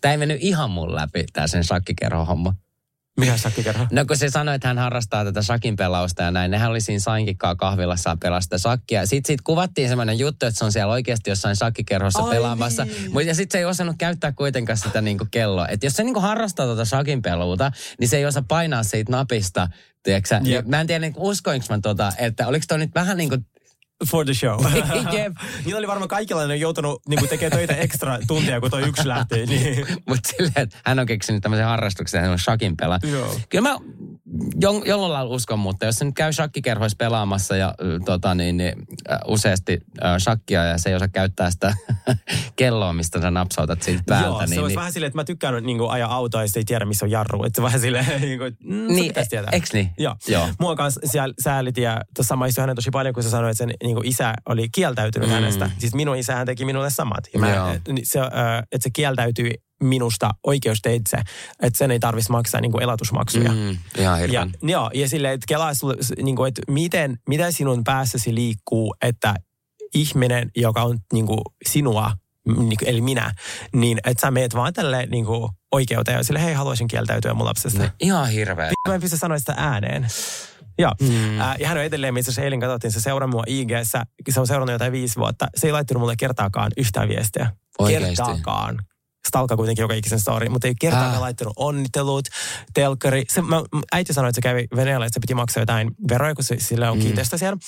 [0.00, 2.54] tämä ei mennyt ihan mun läpi, tämä sen shakkikerho homma.
[3.18, 3.86] Mikä shakkikerho?
[3.92, 7.00] No kun se sanoi, että hän harrastaa tätä shakin pelausta ja näin, nehän oli siinä
[7.00, 9.06] Sainkikkaa kahvilassa pelaa sitä shakkia.
[9.06, 12.84] Sitten siitä kuvattiin semmoinen juttu, että se on siellä oikeasti jossain shakkikerhossa Ai pelaamassa.
[12.84, 13.12] niin.
[13.12, 15.68] Mut, ja sitten se ei osannut käyttää kuitenkaan sitä niinku kelloa.
[15.68, 19.68] Että jos se niinku harrastaa tuota shakin peluuta, niin se ei osaa painaa siitä napista.
[20.02, 20.40] Tiedätkö.
[20.66, 23.46] Mä en tiedä, niinku, uskoinko mä tota, että oliko toi nyt vähän niin kuin
[24.06, 24.64] For the show.
[25.16, 25.32] Jep.
[25.64, 29.08] Niillä oli varmaan kaikilla ne on joutunut niin tekemään töitä ekstra tuntia, kun toi yksi
[29.08, 29.46] lähti.
[29.46, 29.86] Niin.
[30.08, 32.98] Mutta silleen, että hän on keksinyt tämmöisen harrastuksen, hän on shakin pelaa.
[33.02, 33.40] Joo.
[33.48, 33.78] Kyllä mä
[34.60, 37.74] jon, jollain lailla uskon, mutta jos se nyt käy shakkikerhoissa pelaamassa ja
[38.04, 38.72] tota, niin, niin,
[39.26, 39.78] useasti
[40.18, 41.74] shakkia ja se ei osaa käyttää sitä
[42.56, 44.28] kelloa, mistä sä napsautat siitä päältä.
[44.28, 46.48] Joo, se niin, olisi niin, vähän silleen, että mä tykkään niin kuin, ajaa autoa ja
[46.48, 47.44] sitten ei tiedä, missä on jarru.
[47.44, 49.50] Että se vähän silleen, niin kuin, mm, niin, tietää.
[49.52, 49.90] eks niin?
[49.98, 50.16] Joo.
[50.28, 50.48] Joo.
[50.60, 53.74] Mua kanssa siellä sääliti ja tuossa samaistui hänen tosi paljon, kun se sanoi, että sen
[53.82, 55.34] niin kuin isä oli kieltäytynyt mm.
[55.34, 55.70] hänestä.
[55.78, 57.24] Siis minun isähän teki minulle samat.
[57.34, 57.68] Ja mä, Joo.
[57.68, 58.20] niin se,
[58.72, 61.16] että se kieltäytyi minusta oikeusteitse,
[61.62, 63.52] että sen ei tarvitsisi maksaa niin kuin elatusmaksuja.
[63.52, 67.84] mm, ihan Ja, joo, ja silleen, että kelaa sulle, niin kuin, että miten, mitä sinun
[67.84, 69.34] päässäsi liikkuu, että
[69.94, 72.12] ihminen, joka on niin kuin sinua,
[72.56, 73.34] niin eli minä,
[73.74, 77.46] niin että sä meet vaan tälle niin kuin oikeuteen ja sille, hei, haluaisin kieltäytyä mun
[77.46, 77.82] lapsesta.
[77.82, 78.70] No, ihan hirveä.
[78.88, 80.08] Mä en pysty sanoa sitä ääneen.
[80.78, 80.92] Joo.
[81.00, 81.40] Mm.
[81.40, 83.70] Äh, ja hän on edelleen, missä se eilen katsottiin, se seuraa mua ig
[84.28, 85.48] se on seurannut jotain viisi vuotta.
[85.56, 87.50] Se ei laittanut mulle kertaakaan yhtään viestiä.
[87.78, 88.06] Oikeesti?
[88.06, 88.78] Kertaakaan.
[89.28, 91.20] Stalkaa kuitenkin joka ikisen story, mutta ei kertaakaan Äh.
[91.20, 92.28] laittanut onnittelut,
[92.74, 93.24] telkkari.
[93.28, 93.62] Se, mä,
[93.92, 96.90] äiti sanoi, että se kävi Venäjällä, että se piti maksaa jotain veroja, kun se, sillä
[96.90, 97.02] on Mm.
[97.02, 97.58] kiinteistö siellä.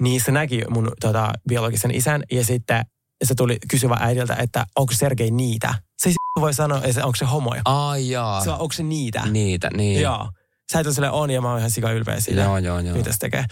[0.00, 2.84] Niin se näki mun tota, biologisen isän ja sitten
[3.24, 5.74] se tuli kysyvä äidiltä, että onko Sergei niitä.
[5.98, 7.62] Se ei voi sanoa, että onko se homoja.
[7.64, 8.44] Ai jaa.
[8.44, 9.22] Se on, onko se niitä.
[9.26, 10.00] Niitä, niin.
[10.02, 10.28] Joo.
[10.72, 12.40] Sä et ole silleen, on ja mä oon ihan sika ylpeä siitä.
[12.40, 12.96] Joo, joo, joo.
[12.96, 13.44] Mitä se tekee?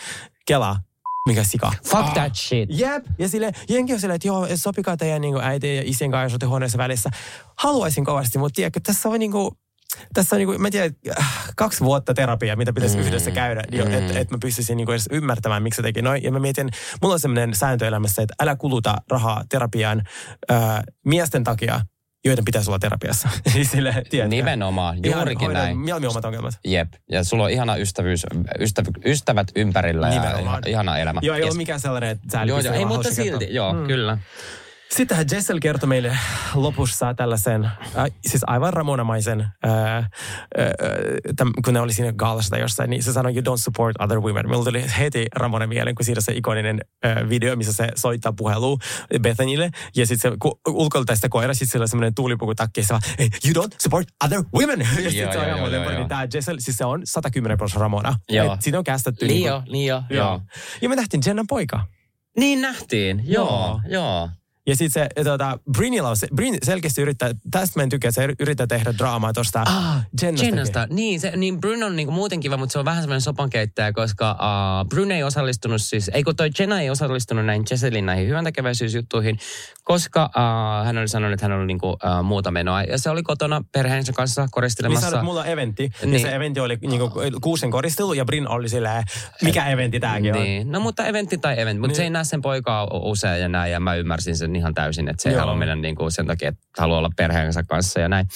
[0.47, 0.81] Kelaa.
[1.27, 1.73] Mikä sika?
[1.85, 2.69] Fuck that shit.
[2.73, 3.05] Jep.
[3.19, 6.79] Ja sille jenki on silleen, että joo, sopikaa teidän niin äiti ja isien kanssa huoneessa
[6.79, 7.11] välissä.
[7.57, 9.51] Haluaisin kovasti, mutta tiedätkö, tässä on niin kuin,
[10.15, 13.03] tässä on niin kuin, mä tiedän, äh, kaksi vuotta terapiaa, mitä pitäisi mm.
[13.03, 13.93] yhdessä käydä, mm.
[13.93, 16.23] että et mä pystyisin niin kuin edes ymmärtämään, miksi se teki noin.
[16.23, 16.69] Ja mä mietin,
[17.03, 20.03] mulla on sellainen sääntö elämässä, että älä kuluta rahaa terapiaan
[20.51, 21.81] äh, miesten takia,
[22.25, 23.29] joiden pitäisi olla terapiassa.
[23.53, 24.03] Siis Sille?
[24.29, 25.79] Nimenomaan, Ihan juurikin hoida näin.
[25.79, 26.55] Mieluummin omat ongelmat.
[26.65, 28.27] Jep, ja sulla on ihana ystävyys,
[28.61, 30.63] ystäv, ystävät ympärillä ja Nimenomaan.
[30.67, 31.21] ihana elämä.
[31.23, 31.51] Joo, ei Yes.
[31.51, 33.87] ole mikään sellainen, että sä Joo, joo, ei, mutta silti, joo, mm.
[33.87, 34.19] kyllä.
[34.91, 36.19] Sittenhän Jessel kertoi meille
[36.55, 40.07] lopussa tällaisen, äh, siis aivan ramonamaisen, äh, äh,
[41.37, 44.21] täm, kun ne oli siinä gaalassa tai jossain, niin se sanoi, you don't support other
[44.21, 44.49] women.
[44.49, 48.77] Mulla tuli heti Ramona mieleen, kun siinä se ikoninen äh, video, missä se soittaa puhelua
[49.21, 52.93] Bethanille, ja sitten se ku, ulkoilta sitä koira, sitten sillä on semmoinen tuulipukutakki, ja se
[52.93, 54.81] vaan, hey, you don't support other women.
[55.05, 56.01] ja sitten Joo, se on joo, ihan joo, muuten joo, paljon, joo.
[56.01, 58.15] niin tämä Jessel, siis se on 110 prosenttia Ramona.
[58.29, 58.55] Joo.
[58.55, 59.27] Et Siitä on kästetty.
[59.27, 60.27] Niin kuin- jo, niin jo, Joo.
[60.29, 60.41] joo.
[60.83, 61.85] Ja me nähtiin Jennan poika.
[62.39, 63.47] Niin nähtiin, Joo.
[63.49, 64.31] joo, joo.
[64.67, 68.29] Ja sitten se, tota, Brinilla on se, Brin selkeästi yrittää, tästä mä en tykkää, se
[68.41, 70.49] yrittää tehdä draamaa tuosta Ah, Jennastakin.
[70.55, 70.87] Jennasta.
[70.91, 74.31] Niin, se, niin Bryn on niinku muuten kiva, mutta se on vähän semmoinen sopankeittäjä, koska
[74.33, 79.39] uh, Bryn ei osallistunut siis, ei kun toi Jenna ei osallistunut näihin Jesselin näihin hyväntekeväisyysjuttuihin,
[79.85, 82.83] koska uh, hän oli sanonut, että hän oli niinku, uh, muuta menoa.
[82.83, 85.07] Ja se oli kotona perheensä kanssa Niin koristelemassa.
[85.11, 85.93] sanoit, mulla on eventti, niin.
[86.03, 86.21] ja Niin.
[86.21, 89.05] se eventti oli niinku kuusen koristelu, ja Brin oli silleen,
[89.43, 90.43] mikä eventti tääkin on.
[90.43, 91.97] Niin, no mutta eventti tai eventti, mutta Niin.
[91.97, 95.23] se ei näe sen poikaa usein ja näin, ja mä ymmärsin sen ihan täysin, että
[95.23, 95.41] se ei Joo.
[95.41, 98.27] halua mennä niinku sen takia, että haluaa olla perheensä kanssa ja näin.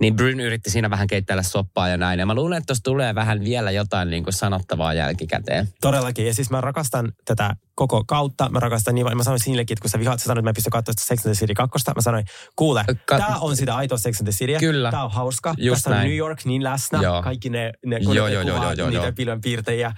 [0.00, 3.14] Niin Bryn yritti siinä vähän keittää soppaa ja näin, ja mä luulen, että tuossa tulee
[3.14, 5.68] vähän vielä jotain niinku sanottavaa jälkikäteen.
[5.80, 6.26] Todellakin.
[6.26, 8.48] Ja siis mä rakastan tätä koko kautta.
[8.48, 9.16] Mä rakastan niin paljon.
[9.16, 11.06] Mä sanoin sinillekin, että kun sä vihaat, sä sanoit, että mä en pysty katsoa sitä
[11.06, 11.78] Sex and the City 2.
[11.96, 12.24] Mä sanoin,
[12.56, 14.58] kuule, Ka- tää on sitä aitoa Sex and the Cityä.
[14.58, 14.90] Kyllä.
[14.90, 15.54] Tää on hauska.
[15.58, 16.08] Just Tässä on näin.
[16.08, 17.02] New York niin läsnä.
[17.02, 17.22] Joo.
[17.22, 19.12] Kaikki ne, ne kun Joo, ne joo, joo, kuvaa joo, joo, niitä joo.
[19.12, 19.92] pilvenpiirtejä.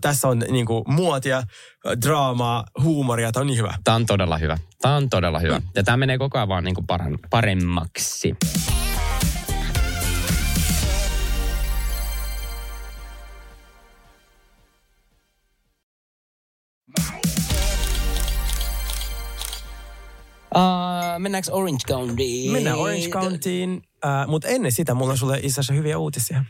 [0.00, 1.42] Tässä on niinku muotia,
[2.04, 3.32] draamaa, huumoria.
[3.32, 3.74] Tää on niin hyvä.
[3.84, 4.58] Tämä on todella hyvä.
[4.82, 5.60] Tämä on todella hyvä.
[5.74, 8.36] Ja tämä menee koko ajan vaan niinku paran, paremmaksi.
[20.56, 22.22] Uh, mennäänkö Orange County?
[22.52, 26.44] Mennään Orange Countyin, äh, mutta ennen sitä mulla on sulle itse asiassa hyviä uutisia.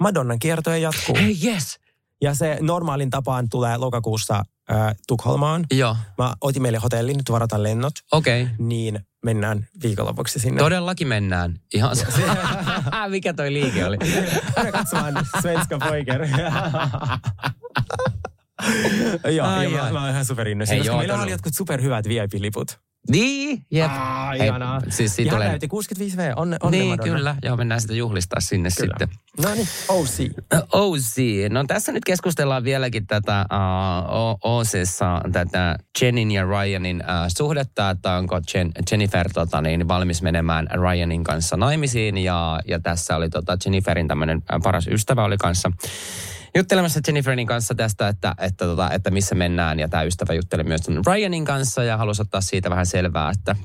[0.00, 1.16] Madonnan kiertoja jatkuu.
[1.16, 1.78] Hei, yes.
[2.22, 4.34] Ja se normaalin tapaan tulee lokakuussa
[4.72, 5.64] äh, Tukholmaan.
[5.72, 8.42] Joo, Mä otin meille hotellin, nyt varataan lennot, okei.
[8.42, 8.54] Okay.
[8.58, 10.58] niin mennään viikonlopuksi sinne.
[10.58, 11.60] Todellakin mennään.
[11.74, 12.06] Ihan se.
[13.08, 13.96] Mikä toi liike oli?
[13.96, 16.26] Mennään katsomaan Svenska Poiker.
[19.36, 19.92] Joo, Ai, ja mä, ai.
[19.92, 20.24] mä oon ihan
[20.84, 22.78] joo, meillä oli jotkut superhyvät VIP-liput.
[23.10, 23.90] Niin, jep.
[23.90, 24.80] Ah, ihanaa.
[24.88, 25.48] siis siitä tulee...
[25.48, 27.12] näytti 65V, onne, onne Niin, Madonna.
[27.16, 27.36] kyllä.
[27.42, 28.94] Joo, mennään sitä juhlistaa sinne Kyllä.
[28.98, 29.18] sitten.
[29.42, 30.18] No niin, OC.
[30.72, 31.16] OC.
[31.50, 38.16] No tässä nyt keskustellaan vieläkin tätä uh, OCssa tätä Jenin ja Ryanin uh, suhdetta, että
[38.16, 42.18] onko Jen, Jennifer tota, niin, valmis menemään Ryanin kanssa naimisiin.
[42.18, 45.72] Ja, ja tässä oli tota, Jenniferin tämmöinen paras ystävä oli kanssa
[46.56, 49.80] juttelemassa Jenniferin kanssa tästä, että, että, tota, että missä mennään.
[49.80, 53.56] Ja tämä ystävä jutteli myös Ryanin kanssa ja halusi ottaa siitä vähän selvää, että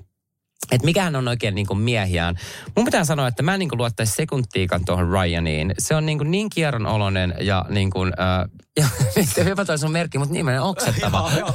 [0.72, 2.36] että mikähän on oikein niin kuin miehiään.
[2.76, 5.74] Mun pitää sanoa, että mä en niin kuin luottaisi sekuntiikan tuohon Ryaniin.
[5.80, 8.50] Se on niin, kuin niin kierron oloinen ja niin kuin, äh,
[9.38, 11.32] ja jopa toi sun merkki, mutta niin oksettava.
[11.38, 11.54] Joo, joo.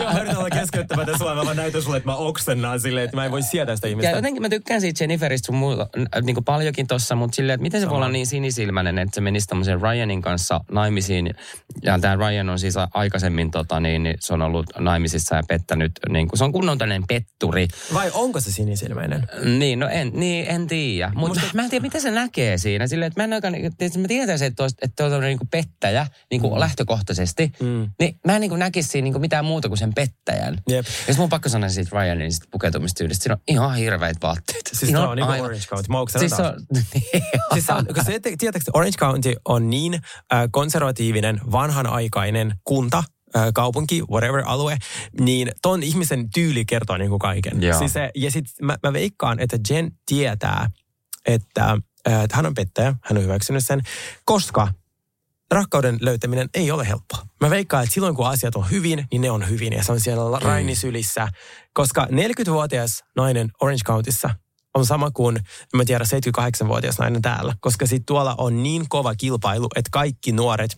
[0.00, 1.34] Joo, mä yritän olla keskeyttämättä sua.
[1.34, 3.90] Mä vaan näytän sulle, että mä oksennaan silleen, että mä en voi sietää sitä Ja
[3.90, 4.10] ihmistä.
[4.10, 5.86] jotenkin mä tykkään siitä Jenniferistä sun muuta,
[6.22, 9.20] niin kuin paljonkin tossa, mutta silleen, että miten se voi olla niin sinisilmäinen, että se
[9.20, 11.34] menisi tämmöisen Ryanin kanssa naimisiin.
[11.82, 15.92] Ja tämä Ryan on siis aikaisemmin, tota, niin, niin se on ollut naimisissa ja pettänyt,
[16.08, 16.78] niin kuin, se on kunnon
[17.08, 17.68] petturi.
[17.94, 19.28] Vai onko se sinisilmäinen?
[19.58, 21.12] Niin, no en, niin, en tiedä.
[21.14, 22.86] Mutta mä en tiedä, mitä se näkee siinä.
[22.86, 26.06] Silleen, että mä en oikein, tietysti mä tiedän se, että olisi- että on niin pettäjä
[26.30, 27.52] niin kuin lähtökohtaisesti.
[27.60, 27.90] Mm.
[28.00, 30.58] Niin mä en niin kuin näkisi siinä niin kuin mitään muuta kuin sen pettäjän.
[30.68, 30.86] Jep.
[30.86, 33.22] Ja sitten mun on pakko sanoa siitä Ryanin siitä pukeutumistyylistä.
[33.22, 34.66] Siinä on ihan hirveät vaatteet.
[34.66, 35.90] Siis Siinä on niinku aivan- Orange County.
[35.90, 36.54] Mä Siis se on,
[37.52, 40.00] Siis se on, kun se, tiedätkö, Orange County on niin äh,
[40.50, 43.04] konservatiivinen, vanhanaikainen kunta,
[43.54, 44.76] kaupunki, whatever alue,
[45.20, 47.62] niin ton ihmisen tyyli kertoo niin kuin kaiken.
[47.62, 47.78] Joo.
[47.78, 50.70] Siis se, ja sit mä, mä veikkaan, että Jen tietää,
[51.26, 53.82] että, että hän on pettäjä, hän on hyväksynyt sen,
[54.24, 54.68] koska
[55.50, 57.26] rakkauden löytäminen ei ole helppoa.
[57.40, 60.00] Mä veikkaan, että silloin kun asiat on hyvin, niin ne on hyvin ja se on
[60.00, 60.46] siellä mm.
[60.46, 61.28] Rainisylissä.
[61.72, 64.30] Koska 40-vuotias nainen Orange Countyssa
[64.74, 65.40] on sama kuin,
[65.74, 67.54] mä tiedä, 78-vuotias nainen täällä.
[67.60, 70.76] Koska sit tuolla on niin kova kilpailu, että kaikki nuoret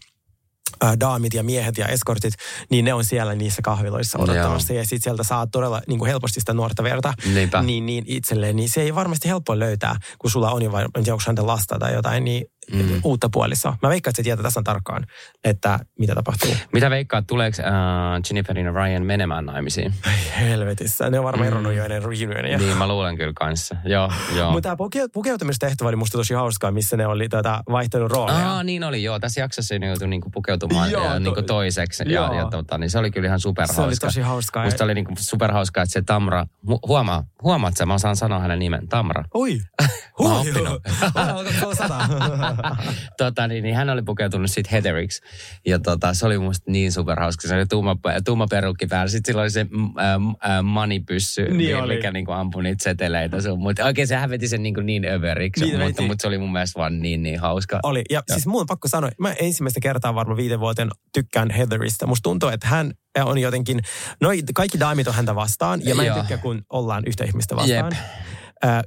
[1.00, 2.34] daamit ja miehet ja eskortit,
[2.70, 4.72] niin ne on siellä niissä kahviloissa odottamassa.
[4.72, 7.62] Ja sitten sieltä saa todella niin kuin helposti sitä nuorta verta Niinpä.
[7.62, 8.56] niin, niin itselleen.
[8.56, 11.46] Niin se ei varmasti helppo löytää, kun sulla on jo, vai- en tiedä, onko häntä
[11.46, 12.24] lasta tai jotain.
[12.24, 13.00] Niin mm.
[13.04, 13.76] uutta puolisoa.
[13.82, 15.06] Mä veikkaan, että se tietää tasan tarkkaan,
[15.44, 16.56] että mitä tapahtuu.
[16.72, 19.94] Mitä veikkaat, tuleeko uh, Jenniferin ja Ryan menemään naimisiin?
[20.06, 21.52] Ai helvetissä, ne on varmaan mm.
[21.52, 22.58] eronnut jo ennen reunionia.
[22.58, 23.76] Niin, mä luulen kyllä kanssa.
[23.84, 24.52] Joo, joo.
[24.52, 28.52] Mutta tämä puke, pukeutumistehtävä oli musta tosi hauskaa, missä ne oli tota, vaihtanut rooleja.
[28.52, 29.18] Aa, niin oli, joo.
[29.18, 32.04] Tässä jaksossa ne joutui niinku pukeutumaan joo, ja, niinku toiseksi.
[32.06, 33.82] Ja, ja tota, niin se oli kyllä ihan superhauska.
[33.82, 34.64] Se oli tosi hauskaa.
[34.64, 36.46] Musta oli niinku superhauskaa, että se Tamra,
[36.86, 39.24] huomaa, huomaat sä, mä osaan sanoa hänen nimen, Tamra.
[39.34, 39.58] Oi,
[40.22, 40.82] Mä oon oppinut.
[43.18, 45.22] tota, niin, niin, hän oli pukeutunut sitten Heatheriksi.
[45.66, 47.48] Ja tota, se oli musta niin superhauska.
[47.48, 49.08] Se oli tuuma, tuuma perukki päällä.
[49.08, 51.96] Sitten sillä oli se äh, manipyssy, niin oli.
[51.96, 53.40] mikä niinku ampui niitä seteleitä.
[53.40, 53.58] Sun.
[53.58, 55.64] Mutta oikein se häveti sen niinku niin överiksi.
[55.64, 57.80] Niin mutta, mutta, se oli mun mielestä vaan niin, niin hauska.
[57.82, 58.02] Oli.
[58.10, 58.34] Ja, ja.
[58.34, 62.06] siis mun on pakko sanoa, mä ensimmäistä kertaa varmaan viiden vuoteen tykkään Heatherista.
[62.06, 62.92] Musta tuntuu, että hän
[63.24, 63.80] on jotenkin,
[64.20, 65.80] noi, kaikki daimit on häntä vastaan.
[65.84, 67.92] Ja mä en tykkää, kun ollaan yhtä ihmistä vastaan.
[67.92, 68.25] Jep.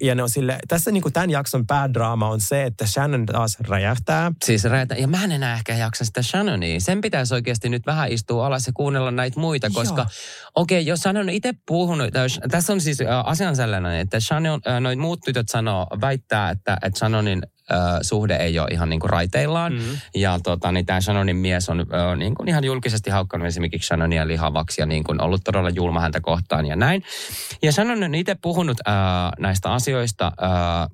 [0.01, 3.57] Ja ne on sille, tässä niin kuin tämän jakson päädraama on se, että Shannon taas
[3.59, 4.31] räjähtää.
[4.45, 4.97] Siis räjähtää.
[4.97, 6.79] Ja mä en enää ehkä jaksa sitä Shannonia.
[6.79, 10.05] Sen pitäisi oikeasti nyt vähän istua alas ja kuunnella näitä muita, koska
[10.55, 12.09] okei, okay, jos Shannon on itse puhunut,
[12.51, 17.41] tässä on siis asian sellainen, että Shannon, noin muut tytöt sanoo, väittää, että, että Shannonin
[18.01, 19.73] suhde ei ole ihan niin kuin raiteillaan.
[19.73, 19.97] Mm-hmm.
[20.15, 24.27] Ja tota, niin tämä Shannonin mies on äh, niin kuin ihan julkisesti haukkanut esimerkiksi Shannonia
[24.27, 27.03] lihavaksi ja niin kuin ollut todella julma häntä kohtaan ja näin.
[27.61, 28.93] Ja Shannon on itse puhunut äh,
[29.39, 30.89] näistä asioista äh,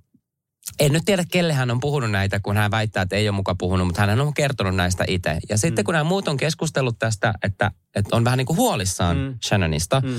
[0.79, 3.55] en nyt tiedä, kelle hän on puhunut näitä, kun hän väittää, että ei ole muka
[3.55, 5.37] puhunut, mutta hän on kertonut näistä itse.
[5.49, 5.85] Ja sitten mm.
[5.85, 9.37] kun nämä muut on keskustellut tästä, että, että on vähän niin kuin huolissaan mm.
[9.47, 10.15] Shannonista, mm.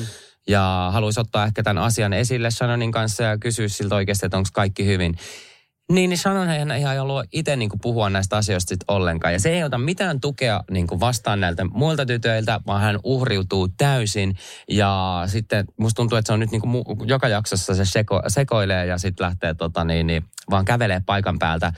[0.49, 4.49] ja haluaisi ottaa ehkä tämän asian esille Shannonin kanssa ja kysyä siltä oikeasti, että onko
[4.53, 5.17] kaikki hyvin,
[5.93, 6.21] niin, niin
[6.59, 9.33] hän ihan halua itse niin puhua näistä asioista sit ollenkaan.
[9.33, 14.37] Ja se ei ota mitään tukea niin vastaan näiltä muilta tytöiltä, vaan hän uhriutuu täysin.
[14.71, 18.87] Ja sitten musta tuntuu, että se on nyt niin kuin joka jaksossa se seko, sekoilee
[18.87, 21.73] ja sitten lähtee tota, niin, niin, vaan kävelee paikan päältä.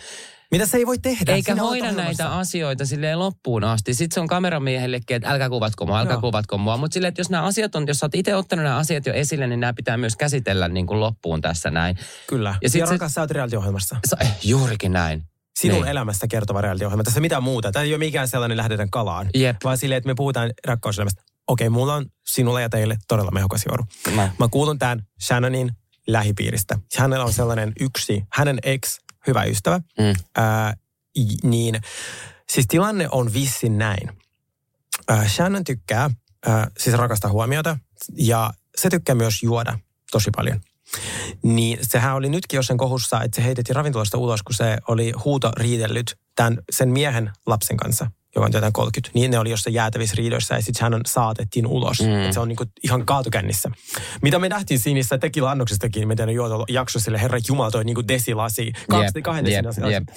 [0.50, 1.34] Mitä se ei voi tehdä?
[1.34, 3.94] Eikä Sinä hoida näitä asioita silleen loppuun asti.
[3.94, 6.20] Sitten se on kameramiehellekin, että älkää kuvatko mua, älkää no.
[6.20, 6.76] kuvatko mua.
[6.76, 9.12] Mutta silleen, että jos nämä asiat on, jos sä oot itse ottanut nämä asiat jo
[9.12, 11.96] esille, niin nämä pitää myös käsitellä niin kuin loppuun tässä näin.
[12.26, 12.54] Kyllä.
[12.62, 13.96] Ja, sit ja rakas, sä oot reality-ohjelmassa.
[14.20, 15.22] Eh, juurikin näin.
[15.60, 15.88] Sinun niin.
[15.88, 17.02] elämästä kertova reality-ohjelma.
[17.02, 17.72] Tässä mitään muuta.
[17.72, 19.30] Tämä ei ole mikään sellainen lähdetään kalaan.
[19.34, 19.56] Jep.
[19.64, 21.22] Vaan silleen, että me puhutaan rakkauselämästä.
[21.48, 23.84] Okei, mulla on sinulle ja teille todella mehukas joru.
[24.16, 24.28] No.
[24.38, 25.72] Mä kuulun tämän Shannonin
[26.06, 26.78] lähipiiristä.
[26.96, 29.80] Hänellä on sellainen yksi, hänen ex, hyvä ystävä.
[29.98, 30.14] Mm.
[30.36, 30.74] Ää,
[31.42, 31.80] niin
[32.52, 34.10] siis tilanne on vissin näin.
[35.10, 36.10] Äh, Shannon tykkää,
[36.48, 37.78] äh, siis rakastaa huomiota
[38.16, 39.78] ja se tykkää myös juoda
[40.10, 40.60] tosi paljon.
[41.42, 45.12] Niin sehän oli nytkin jo sen kohussa, että se heitettiin ravintolasta ulos, kun se oli
[45.24, 49.74] huuto riidellyt tämän, sen miehen lapsen kanssa joka on jotain 30, niin ne oli jossain
[49.74, 52.00] jäätävissä riidoissa ja sitten hän saatettiin ulos.
[52.00, 52.20] Mm.
[52.20, 53.70] Että se on niinku ihan kaatukännissä.
[54.22, 58.08] Mitä me nähtiin siinä niissä tekilannoksestakin, miten ne juotu jakso sille Herra Jumala toi niinku
[58.08, 59.24] desilasi, kaksi yep.
[59.24, 59.64] kahden yep.
[59.90, 60.08] Yep.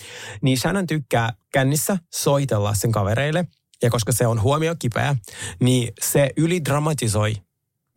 [0.42, 3.46] Niin Shannon tykkää kännissä soitella sen kavereille,
[3.84, 5.16] ja koska se on huomio kipeä,
[5.60, 7.36] niin se ylidramatisoi,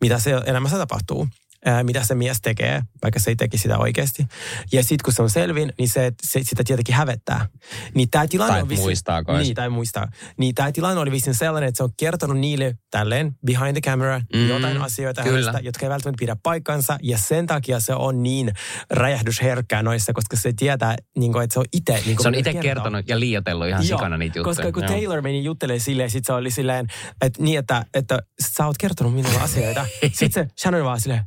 [0.01, 1.27] mitä se elämässä tapahtuu
[1.65, 4.27] ää, mitä se mies tekee, vaikka se ei teki sitä oikeasti.
[4.71, 7.47] Ja sitten kun se on selvin, niin se, se sitä tietenkin hävettää.
[7.93, 10.07] Niin tämä tilanne tai on vissiin, muistaako Niin, tai muistaa.
[10.37, 14.21] Niin tämä tilanne oli vissiin sellainen, että se on kertonut niille tälleen behind the camera
[14.33, 16.97] mm, jotain asioita hänestä, jotka ei välttämättä pidä paikkansa.
[17.01, 18.51] Ja sen takia se on niin
[18.89, 22.53] räjähdysherkkää noissa, koska se tietää, niin kuin, että se on itse niin Se on itse
[22.53, 24.55] kertonut ja liiotellut ihan Joo, sikana niitä juttuja.
[24.55, 24.91] Koska kun Joo.
[24.91, 26.87] Taylor meni juttelemaan silleen, sit se oli silleen,
[27.21, 28.19] että niin, että, että
[28.57, 29.85] sä oot kertonut minulle asioita.
[30.19, 31.23] sitten se Shannon vaan silleen,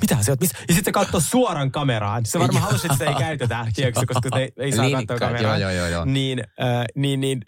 [0.00, 0.58] mitä sä oot, missä?
[0.58, 2.26] Ja sitten se katsoo suoraan kameraan.
[2.26, 5.60] Se varmaan halusi, että se ei käytetä, tiedätkö, koska se ei, ei saa katsoa kameraan.
[5.60, 6.04] Joo, joo, joo.
[6.04, 7.42] Niin, äh, niin, niin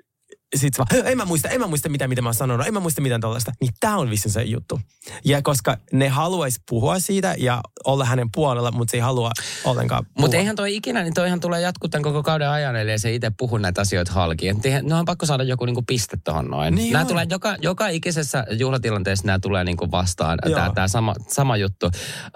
[0.55, 2.81] sitten vaan, en mä muista, en mä muista mitä, mitä mä oon sanonut, en mä
[2.81, 3.53] muista mitään tällaista.
[3.61, 4.81] Niin tää on vissiin se juttu.
[5.25, 9.31] Ja koska ne haluaisi puhua siitä ja olla hänen puolella, mutta se ei halua
[9.65, 13.15] ollenkaan Mutta eihän toi ikinä, niin toihan tulee jatkuu tämän koko kauden ajan, eli se
[13.15, 14.47] itse puhu näitä asioita halki.
[14.83, 16.75] Ne on pakko saada joku niinku piste tuohon noin.
[16.75, 21.57] Niin nämä tulee joka, joka ikisessä juhlatilanteessa nämä tulee niinku vastaan, tämä tää sama, sama
[21.57, 21.91] juttu.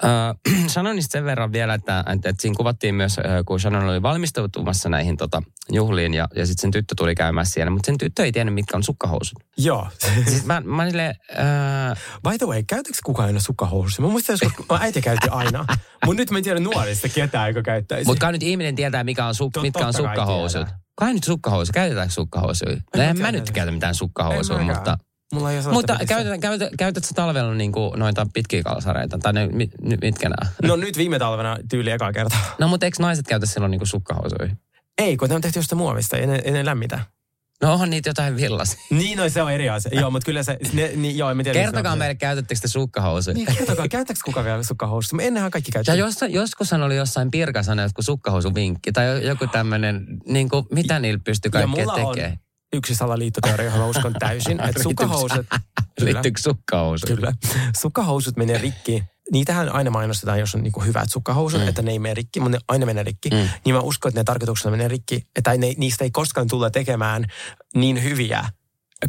[0.04, 3.16] Äh, sanoin sen verran vielä, että, että, että siinä kuvattiin myös,
[3.46, 5.42] kun Shannon oli valmistautumassa näihin tota,
[5.72, 8.76] juhliin ja, ja sitten sen tyttö tuli käymään siellä, mutta sen tyttö ei tiennyt, mitkä
[8.76, 9.38] on sukkahousut.
[9.56, 9.88] Joo.
[10.30, 11.98] siis mä, mä silleen, äh...
[12.28, 14.06] By the way, käytätkö kukaan aina sukkahousuja?
[14.06, 15.64] Mä muistan, että mä äiti käytti aina.
[16.06, 18.06] Mutta nyt mä en tiedä nuorista ketään, joka käyttäisi.
[18.06, 20.64] Mutta kai nyt ihminen tietää, mikä on suk- mitkä on sukkahousut.
[20.64, 21.72] Kai, kai nyt sukkahousuja.
[21.72, 22.76] Käytetäänkö sukkahousuja?
[22.96, 24.98] No en mä nyt käytä mitään sukkahousuja, mutta...
[25.32, 29.18] Mulla ei Mutta käytät, käytät, käytät sä talvella niinku noita pitkiä kalsareita?
[29.18, 29.70] Tai ne, mit,
[30.02, 30.52] mitkä nämä?
[30.62, 32.36] No nyt viime talvena tyyli eka kerta.
[32.58, 34.56] No mutta eikö naiset käytä silloin niinku sukkahousuja?
[34.98, 37.00] Ei, kun ne on tehty jostain muovista, ei ne, ei ne lämmitä.
[37.62, 38.80] No onhan niitä jotain villaisia.
[38.90, 40.00] Niin, no se on eri asia.
[40.00, 41.52] Joo, mutta kyllä se, ne, niin, joo, en tiedä.
[41.52, 43.34] Kertokaa meille, käytättekö te sukkahousuja?
[43.34, 45.16] Niin, kertokaa, käyttääkö kukaan vielä sukkahousuja?
[45.16, 45.98] Me ennenhän kaikki Ja käytetään.
[45.98, 51.20] jos, joskushan oli jossain pirkasana joku sukkahousuvinkki tai jo- joku tämmöinen, niin kuin, mitä niillä
[51.24, 52.38] pystyy Ja kaikkea mulla on tekemään?
[52.72, 55.46] yksi salaliittoteoria, johon mä uskon täysin, että sukkahousut...
[56.00, 57.06] Liittyykö sukkahousu?
[57.06, 57.32] Kyllä.
[57.80, 59.02] Sukkahousut menee rikki.
[59.32, 61.68] Niitähän aina mainostetaan, jos on niinku hyvät sukkahousut, mm.
[61.68, 63.30] että ne ei mene rikki, mutta ne aina menee rikki.
[63.30, 63.48] Mm.
[63.64, 67.24] Niin mä uskon, että ne tarkoituksena menee rikki, että ne, niistä ei koskaan tulla tekemään
[67.74, 68.44] niin hyviä,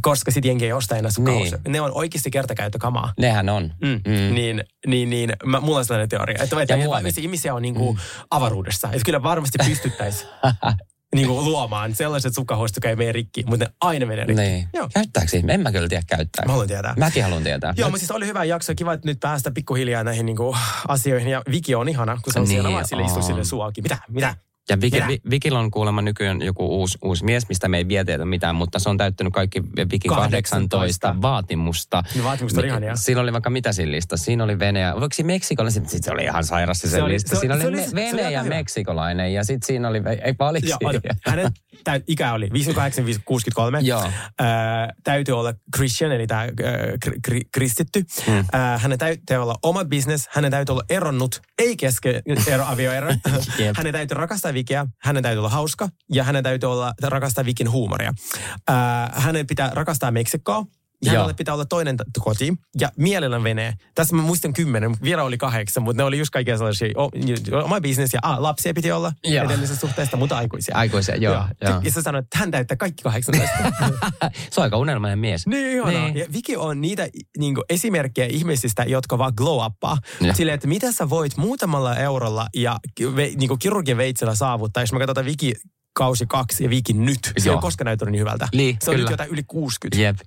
[0.02, 1.62] koska sitten jengi ei osta enää sukkahousuja.
[1.64, 1.72] Niin.
[1.72, 3.14] Ne on oikeasti kertakäyttökamaa.
[3.20, 3.74] Nehän on.
[3.82, 3.90] Mm.
[3.90, 4.36] Mm.
[4.36, 8.00] Niin, niin, niin mä, mulla on sellainen teoria, että, että ihmisiä on niinku mm.
[8.32, 8.88] avaruudessa.
[8.92, 10.30] Että kyllä varmasti pystyttäisiin
[11.16, 14.42] niinku luomaan sellaiset sukkahousut, jotka ei mene rikki, mutta ne aina menee rikki.
[14.44, 14.68] Niin.
[14.74, 14.90] Joo.
[14.94, 15.54] Käyttääkö ihme?
[15.54, 16.46] En mä kyllä tiedä käyttää.
[16.46, 16.94] Mä haluan tietää.
[16.98, 17.74] Mäkin haluan tietää.
[17.78, 18.74] Joo, mutta siis oli hyvä jakso.
[18.76, 20.56] Kiva, että nyt päästä pikkuhiljaa näihin niinku
[20.88, 21.32] asioihin.
[21.32, 23.84] Ja Viki on ihana, kun se on Niin siellä vaan sille istuu sille suakin.
[23.84, 23.98] Mitä?
[24.10, 24.36] Mitä?
[24.70, 25.08] Ja Viki, Minä?
[25.08, 28.56] Vi, Vikillä on kuulemma nykyään joku uusi, uusi mies, mistä me ei vielä tiedä mitään,
[28.56, 32.04] mutta se on täyttänyt kaikki Vikin 18, 18 vaatimusta.
[32.16, 32.96] Ne vaatimukset on ihania.
[32.96, 34.26] Siinä oli vaikka mitä siinä listassa.
[34.26, 35.74] Siinä oli vene ja, voiko siinä meksikolainen?
[35.74, 37.36] Sitten sit se oli ihan sairas se, Se se oli- lista.
[37.36, 40.64] se- siinä se oli, oli- me- se oli meksikolainen ja sitten siinä oli, ei paljon
[40.68, 40.80] Joo,
[41.26, 41.52] hänen
[41.84, 43.80] tä, ikä oli 58, 63.
[43.82, 44.12] Joo.
[44.40, 46.48] Ää, täytyy olla Christian, eli tämä
[47.04, 48.06] kri, kri, kristitty.
[48.28, 48.46] Mm.
[48.52, 50.30] Ää, hänen täytyy olla oma business.
[50.32, 53.08] Hänen täytyy olla eronnut, ei keske ero, avioero.
[53.78, 54.86] Hänen täytyy rakastaa Vikiä.
[55.02, 55.90] Hänen täytyy olla hauska.
[56.14, 58.14] Ja hänen täytyy olla, rakastaa Vikin huumoria.
[58.68, 60.66] Ää, hänen pitää rakastaa Meksikkoa.
[61.06, 63.74] Ja hänellä pitää olla toinen koti ja mielellään venee.
[63.96, 67.10] Tässä mä muistan kymmenen, vielä oli kahdeksan, mutta ne oli just kaikkia sellaisia, o,
[67.64, 69.46] oma business ja ah, lapsia piti olla Joo.
[69.46, 70.76] edellisestä suhteesta, mutta aikuisia.
[70.76, 71.44] Aikuisia, joo.
[71.62, 71.82] joo.
[71.84, 73.58] Ja sä sanoit, että hän täyttää kaikki 18.
[74.52, 75.48] Se on aika unelmainen mies.
[75.48, 76.06] niin ihanaa.
[76.06, 76.18] Niin.
[76.18, 79.98] Ja Viki on niitä niin esimerkkejä ihmisistä, jotka vaan glow uppaa.
[80.34, 84.84] Silleen, että mitä sä voit muutamalla eurolla ja niin kirurgin veitsellä saavuttaa.
[84.84, 85.54] Jos me katsotaan Viki
[85.94, 87.20] kausi kaksi ja Viki nyt.
[87.24, 87.54] Se ei Joo.
[87.54, 88.48] ole koskaan näyttänyt niin hyvältä.
[88.54, 89.14] Niin, se on nyt kyllä.
[89.14, 90.02] jotain yli 60.
[90.02, 90.18] Jep.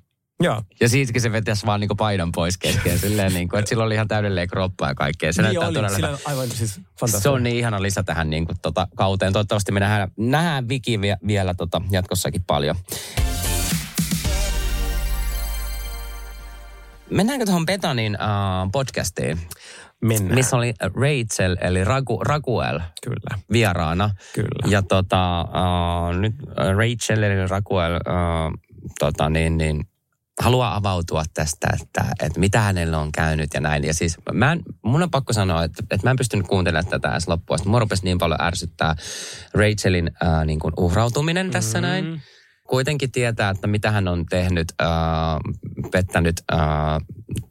[0.43, 0.62] Joo.
[0.80, 2.99] Ja siitäkin se vetäisi vaan niinku painon pois kesken.
[2.99, 5.32] Silleen niinku, että sillä oli ihan täydellinen kroppa ja kaikkea.
[5.32, 5.74] Se niin näyttää oli.
[5.74, 7.20] todella Sillä aivan siis fantastista.
[7.20, 9.32] Se on niin ihana lisä tähän niin kuin, tota, kauteen.
[9.32, 12.76] Toivottavasti me nähdään, nähdään Viki vie, vielä tota, jatkossakin paljon.
[17.11, 19.40] Mennäänkö tuohon Betanin uh, podcastiin,
[20.01, 20.34] Mennään.
[20.34, 23.38] missä oli Rachel eli Ragu, Raguel Kyllä.
[23.53, 24.11] vieraana.
[24.34, 24.68] Kyllä.
[24.70, 28.61] Ja tota, uh, nyt Rachel eli Raguel uh,
[28.99, 29.86] tota, niin, niin,
[30.43, 33.84] haluaa avautua tästä, että, että mitä hänellä on käynyt ja näin.
[33.84, 37.12] Ja siis mä en, mun on pakko sanoa, että, että mä en pystynyt kuuntelemaan tätä
[37.12, 37.57] edes loppua.
[37.59, 38.97] Sitten mua rupesi niin paljon ärsyttää
[39.55, 41.82] Rachelin ää, niin kuin uhrautuminen tässä Mm.
[41.82, 42.22] näin.
[42.68, 44.88] Kuitenkin tietää, että mitä hän on tehnyt, ää,
[45.93, 47.01] pettänyt ää,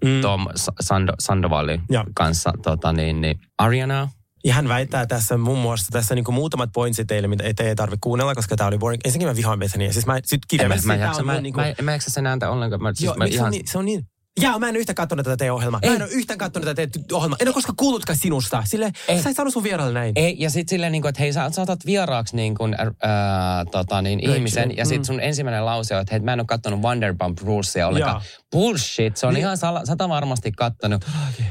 [0.05, 0.21] Mm.
[0.21, 1.81] Tom Sa- Sando, Sandovalin
[2.13, 4.09] kanssa tota niin, niin Ariana.
[4.43, 7.99] Ja hän väittää tässä muun muassa, tässä niinku muutamat pointsit teille, mitä ei, ei tarvitse
[8.01, 9.01] kuunnella, koska tämä oli boring.
[9.05, 9.93] Ensinnäkin mä vihaan Bethania.
[9.93, 11.59] Siis mä sit En mä, mä, jaksa, mä, mun niinku...
[11.59, 12.81] mä, mä, mä jaksa sen ääntä ollenkaan.
[12.81, 14.05] Mä, siis Joo, mä miksi se, on ihan, niin, se on niin...
[14.41, 15.79] Jaa, mä en yhtään katsonut tätä teidän ohjelmaa.
[15.83, 15.95] Mä Ei.
[15.95, 17.37] en ole yhtään katsonut tätä teidän ohjelmaa.
[17.41, 18.63] En ole koskaan kuullutkaan sinusta.
[18.65, 19.21] Sille, Ei.
[19.21, 20.13] sä et saanut sun vieraille näin.
[20.15, 24.01] Ei, ja sitten silleen, niin kuin, että hei, sä saatat vieraaksi niin kuin, ää, tota,
[24.01, 25.05] niin, Rachel, ihmisen, ja sitten mm.
[25.05, 28.15] sun ensimmäinen lause on, että hei, mä en ole kattonut Vanderpump Rulesia ollenkaan.
[28.15, 28.41] Jaa.
[28.51, 29.41] Bullshit, se on Niin.
[29.41, 31.05] ihan sala, sata varmasti kattonut.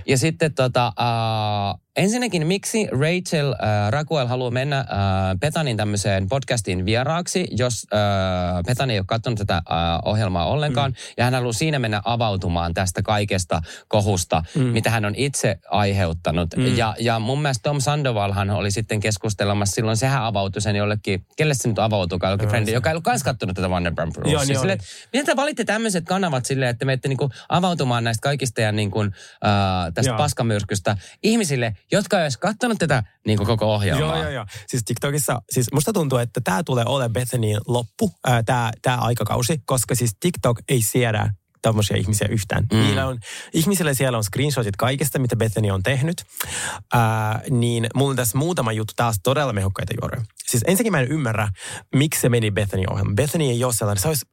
[0.06, 6.84] Ja sitten tota, ää, ensinnäkin, miksi Rachel ää, Raguel haluaa mennä ää, Petanin tämmöiseen podcastiin
[6.84, 10.96] vieraaksi, jos ää, Petani ei ole katsonut tätä ää, ohjelmaa ollenkaan, mm.
[11.16, 14.62] ja hän haluaa siinä mennä avautumaan tästä kaikesta kohusta, mm.
[14.62, 16.56] mitä hän on itse aiheuttanut.
[16.56, 16.76] Mm.
[16.76, 21.54] Ja, ja mun mielestä Tom Sandovalhan oli sitten keskustelemassa silloin, sehän avautui sen jollekin, kelle
[21.54, 24.46] se nyt avautui, jollekin Joo, se- joka ei ollut kans kattonut tätä Vanderpump Joo, Rulesia.
[24.48, 28.60] niin Silleen, että Miten te valitte tämmöiset kanavat silleen, että menette niinku avautumaan näistä kaikista
[28.60, 29.10] ja niinku, äh,
[29.94, 30.18] tästä Joo.
[30.18, 34.16] paskamyrskystä ihmisille, jotka ei edes katsonut tätä niinku koko ohjelmaa?
[34.16, 34.46] Joo, joo, joo.
[34.66, 38.12] Siis TikTokissa, siis musta tuntuu, että tämä tulee olemaan Bethanyin loppu,
[38.46, 41.32] tämä tää aikakausi, koska siis TikTok ei siedä
[41.62, 42.66] tämmöisiä ihmisiä yhtään.
[42.72, 42.78] Mm.
[42.78, 43.18] Niillä on,
[43.52, 46.24] ihmisillä siellä on screenshotit kaikesta, mitä Bethany on tehnyt.
[46.92, 50.24] Ää, niin mulla on tässä muutama juttu taas todella mehukkaita juoria.
[50.46, 51.48] Siis ensinnäkin mä en ymmärrä,
[51.94, 53.12] miksi se meni Bethany ohjelma.
[53.14, 54.26] Bethany ei ole sellainen, se olisi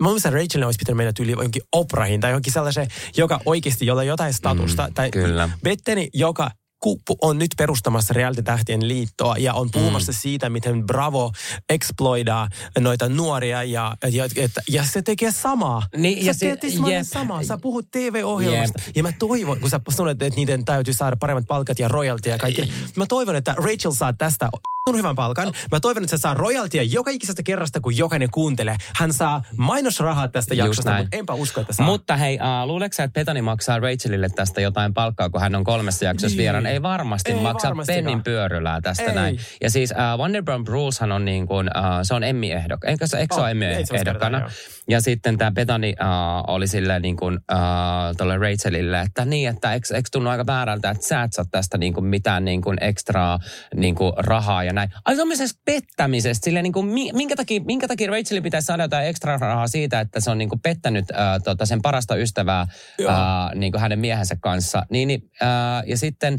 [0.00, 4.04] Mä mielestä Rachelin olisi pitänyt mennä yli johonkin Oprahin tai johonkin sellaiseen, joka oikeasti, jolla
[4.04, 4.86] jotain statusta.
[4.86, 5.48] Mm, tai kyllä.
[5.62, 6.50] Betteni, joka
[6.80, 10.16] kuppu on nyt perustamassa reality-tähtien liittoa ja on puhumassa mm.
[10.16, 11.32] siitä, miten Bravo
[11.68, 15.82] exploidaa noita nuoria ja, ja, että, ja se tekee samaa.
[15.96, 17.02] Niin, sä ja se- teet jep.
[17.02, 17.44] samaa.
[17.44, 18.82] Sä puhut TV-ohjelmasta.
[18.94, 22.38] Ja mä toivon, kun sä sanoit, että niiden täytyy saada paremmat palkat ja royaltia ja
[22.38, 22.72] kaikki.
[22.96, 24.48] Mä toivon, että Rachel saa tästä
[24.86, 25.52] on hyvän palkan.
[25.72, 28.76] Mä toivon, että se saa royaltia joka ikisestä kerrasta, kun jokainen kuuntelee.
[28.94, 31.04] Hän saa mainosrahaa tästä Just jaksosta, näin.
[31.04, 31.86] mutta enpä usko, että saa.
[31.86, 35.64] Mutta hei, uh, luuleeko sä, että Petani maksaa Rachelille tästä jotain palkkaa, kun hän on
[35.64, 36.38] kolmessa jaksossa Niin.
[36.38, 36.66] vieraan?
[36.70, 39.14] Ei varmasti Ei maksa pennin pyörylää tästä Ei.
[39.14, 39.38] näin.
[39.60, 42.84] Ja siis uh, Wonderburn Brewshan on niin kuin, uh, se on Emmy-ehdok.
[42.84, 44.50] Eikö se, eikö se On, ole Emmy-ehdokkaana?
[44.88, 49.72] Ja sitten tämä Bethany uh, oli silleen niin kuin uh, tuolle Rachelille, että niin, että
[49.72, 52.76] eikö, eikö tunnu aika väärältä, että sä et saa tästä niin kuin mitään niin kuin
[52.80, 53.38] ekstraa
[53.76, 54.90] niin kuin rahaa ja näin.
[55.04, 59.06] Ai tuommoisesta pettämisestä, silleen niin kuin, mi- minkä, takia, minkä takia Rachelin pitäisi saada jotain
[59.06, 62.66] ekstra rahaa siitä, että se on niin kuin pettänyt uh, tota, sen parasta ystävää
[63.00, 63.08] uh,
[63.54, 64.82] niin kuin hänen miehensä kanssa.
[64.90, 66.38] Niin, niin, uh, ja sitten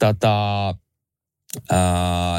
[0.00, 0.34] tota,
[1.56, 1.76] Uh,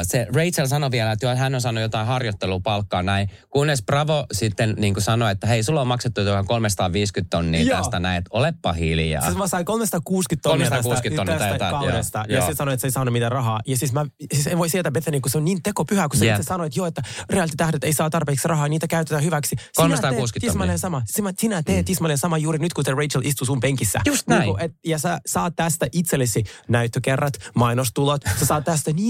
[0.02, 4.74] se Rachel sanoi vielä, että joo, hän on saanut jotain harjoittelupalkkaa näin, kunnes Bravo sitten
[4.78, 7.78] niin kuin sanoi, että hei, sulla on maksettu jotain 350 tonnia Joo.
[7.78, 9.22] tästä näin, että olepa hiljaa.
[9.22, 12.18] Siis mä sain 360 tonnia 360 tonnia tästä, tästä täältä, kaudesta.
[12.18, 12.40] joo, ja joo.
[12.40, 13.60] sitten sanoi, että se ei saanut mitään rahaa.
[13.66, 16.24] Ja siis mä siis en voi sieltä Bethany, kun se on niin tekopyhä, kun sä
[16.24, 16.36] Jep.
[16.36, 19.56] itse sanoit jo, että reality-tähdet ei saa tarpeeksi rahaa, niitä käytetään hyväksi.
[19.56, 21.02] Sinä 360 teet tismalleen sama.
[21.06, 24.00] Sinä, sinä teet tismalleen sama juuri nyt, kun se Rachel istuu sun penkissä.
[24.06, 24.40] Just näin.
[24.40, 28.22] Niin kuin, et, ja sä saat tästä itsellesi näyttökerrat, mainostulot.
[28.38, 29.01] Sä saat tästä niin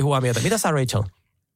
[0.00, 0.40] huomiota.
[0.40, 1.02] Mitä sä Rachel?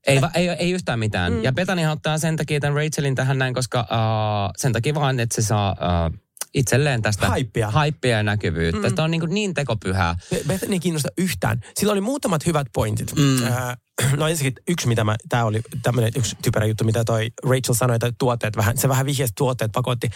[0.07, 1.33] Ei, va- ei, ei yhtään mitään.
[1.33, 1.43] Mm.
[1.43, 5.35] Ja Betanihan ottaa sen takia tämän Rachelin tähän näin, koska uh, sen takia vaan, että
[5.35, 6.19] se saa uh,
[6.55, 7.71] itselleen tästä Haippia.
[7.71, 8.89] haippia ja näkyvyyttä.
[8.89, 8.95] Mm.
[8.95, 10.17] Tämä on niin, kuin niin tekopyhää.
[10.31, 11.61] Be- Bethany ei kiinnosta yhtään.
[11.77, 13.17] Sillä oli muutamat hyvät pointit.
[13.17, 13.47] Mm.
[13.47, 13.77] Äh,
[14.17, 17.95] no ensinnäkin yksi, mitä mä, tää oli tämmöinen yksi typerä juttu, mitä toi Rachel sanoi,
[17.95, 20.11] että tuotteet vähän, se vähän vihjasi, tuotteet pakotti.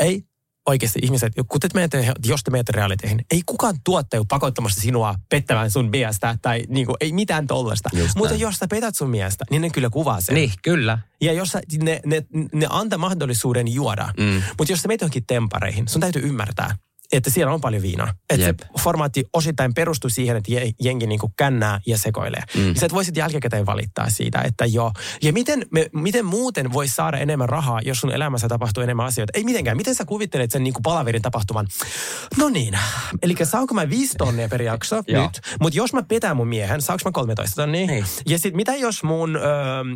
[0.00, 0.22] Ei
[0.66, 5.14] oikeasti ihmiset, kun te menette, jos te menette realiteihin, ei kukaan tuotte ole pakottamassa sinua
[5.28, 7.88] pettämään sun miestä tai niinku, ei mitään tollasta.
[8.16, 8.40] Mutta näin.
[8.40, 10.34] jos sä petät sun miestä, niin ne kyllä kuvaa sen.
[10.34, 10.98] Niin, kyllä.
[11.20, 14.12] Ja jos sä, ne, ne, ne antaa mahdollisuuden juoda.
[14.18, 14.42] Mm.
[14.58, 16.76] Mutta jos sä menet johonkin tempareihin, sun täytyy ymmärtää,
[17.12, 18.12] että siellä on paljon viinaa.
[18.30, 22.42] Että se formaatti osittain perustuu siihen, että je- jengi niinku kännää ja sekoilee.
[22.56, 22.74] Mm.
[22.74, 24.92] Sä et voisit jälkikäteen valittaa siitä, että joo.
[25.22, 29.32] Ja miten, me, miten muuten voisi saada enemmän rahaa, jos sun elämässä tapahtuu enemmän asioita?
[29.34, 29.76] Ei mitenkään.
[29.76, 31.66] Miten sä kuvittelet sen niinku palaverin tapahtuvan?
[32.38, 32.78] No niin.
[33.22, 35.40] Eli saanko mä viisi tonnia per jakso nyt?
[35.60, 37.86] Mutta jos mä petän mun miehen, saanko mä 13 tonnia?
[37.86, 38.04] Niin.
[38.26, 39.40] Ja sitten mitä jos mun ö,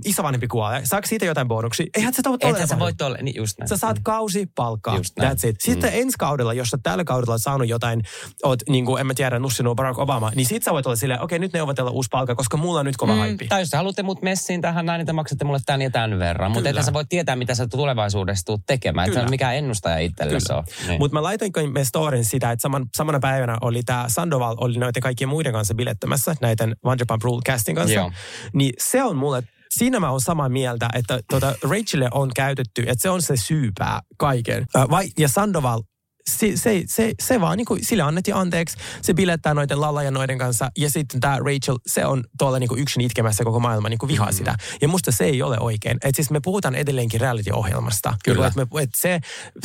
[0.04, 0.80] isovanhempi kuolee?
[0.84, 1.86] Saako siitä jotain bonuksia?
[1.96, 3.68] Eihän se tavoittaa Ethän sä voi tolle, niin just näin.
[3.68, 4.96] Sä saat kausi palkkaa.
[4.96, 5.36] Just näin.
[5.36, 5.60] That's it.
[5.60, 6.00] Sitten mm.
[6.00, 8.02] ensi kaudella, jos sä tällä kaudella oot saanut jotain,
[8.42, 11.22] oot niin kuin, en mä tiedä, nussinut Barack Obama, niin sit sä voit olla silleen,
[11.22, 13.18] okei, nyt neuvotella uusi palkka, koska mulla on nyt kova mm.
[13.18, 13.48] haippi.
[13.48, 16.18] Tai jos sä haluatte mut messiin tähän näin, niin te maksatte mulle tän ja tämän
[16.18, 16.52] verran.
[16.52, 19.04] Mutta ethän sä voi tietää, mitä sä tulevaisuudessa tulet tekemään.
[19.04, 19.26] Että se Kyllä.
[19.26, 20.64] on mikään ennustaja itsellesi ole.
[20.88, 20.98] Niin.
[21.00, 25.02] Mutta mä laitoin me storin sitä, että saman, samana päivänä oli tämä Sandoval, oli noiden
[25.02, 27.94] kaikkien muiden kanssa bilettämässä, näiden Vanderpump Rule castin kanssa.
[27.94, 28.12] Joo.
[28.52, 33.02] Niin se on mulle, siinä mä oon samaa mieltä, että tota Rachelille on käytetty, että
[33.02, 34.66] se on se syypää kaiken.
[34.76, 35.82] Äh, vai, ja Sandoval,
[36.30, 40.10] se, se, se, se vaan niin kuin, sille annettiin anteeksi, se bilettää noiden Lalla ja
[40.10, 43.88] noiden kanssa, ja sitten tämä Rachel, se on tuolla niin kuin yksin itkemässä koko maailma,
[43.88, 44.34] niin kuin vihaa mm.
[44.34, 44.54] sitä.
[44.80, 45.98] Ja musta se ei ole oikein.
[46.04, 48.14] Et siis me puhutaan edelleenkin reality-ohjelmasta.
[48.24, 48.50] Kyllä.
[48.54, 49.20] Niin kuin, että me, et se,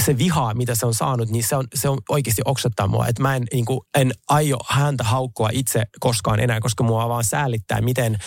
[0.05, 3.07] se viha, mitä se on saanut, niin se on, se on oikeasti oksattaa mua.
[3.07, 7.23] Että mä en, niin kuin, en aio häntä haukkua itse koskaan enää, koska mua vaan
[7.23, 8.17] säälittää, miten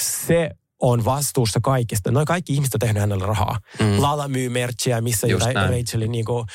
[0.00, 0.50] se
[0.82, 2.10] on vastuussa kaikista.
[2.10, 3.58] Noin kaikki ihmiset on tehnyt hänelle rahaa.
[3.80, 4.02] Mm.
[4.02, 5.70] Lala myy merchia, missä Just jotain näin.
[5.70, 6.46] Rachelin niinku,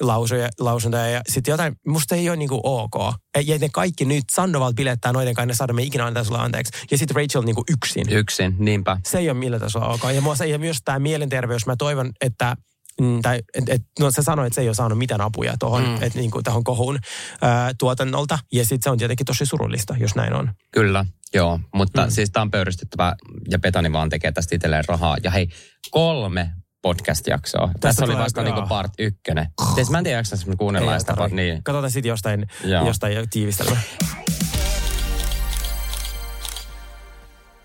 [0.00, 1.08] lausuja, lausuntoja.
[1.08, 3.14] Ja sitten jotain, musta ei ole niinku ok.
[3.46, 6.72] Ja ne kaikki nyt, Sandoval bilettää noiden kanssa, ne saada me ikinä antaa sulle anteeksi.
[6.90, 8.12] Ja sitten Rachel niinku yksin.
[8.12, 8.96] Yksin, niinpä.
[9.06, 10.00] Se ei ole millä tasolla ok.
[10.14, 12.56] Ja, mua, se, ja myös tämä mielenterveys, mä toivon, että
[13.00, 15.82] mm, tai et, et, no sä sanoit, että se ei ole saanut mitään apuja tuohon
[15.82, 16.02] mm.
[16.02, 16.98] et, niin tohon kohuun
[17.42, 18.38] ää, tuotannolta.
[18.52, 20.50] Ja sitten se on tietenkin tosi surullista, jos näin on.
[20.72, 21.60] Kyllä, joo.
[21.74, 22.10] Mutta mm.
[22.10, 23.14] siis tämä on pöyristyttävä
[23.50, 25.16] ja Petani vaan tekee tästä itselleen rahaa.
[25.22, 25.48] Ja hei,
[25.90, 26.50] kolme
[26.82, 27.70] podcast-jaksoa.
[27.80, 29.46] Tässä oli vasta niinku part ykkönen.
[29.74, 31.14] Siis mä en tiedä, jaksaisi kuunnella sitä.
[31.30, 31.62] Niin.
[31.62, 32.46] Katsotaan sitten jostain,
[32.86, 33.76] jostain tiivistelmä.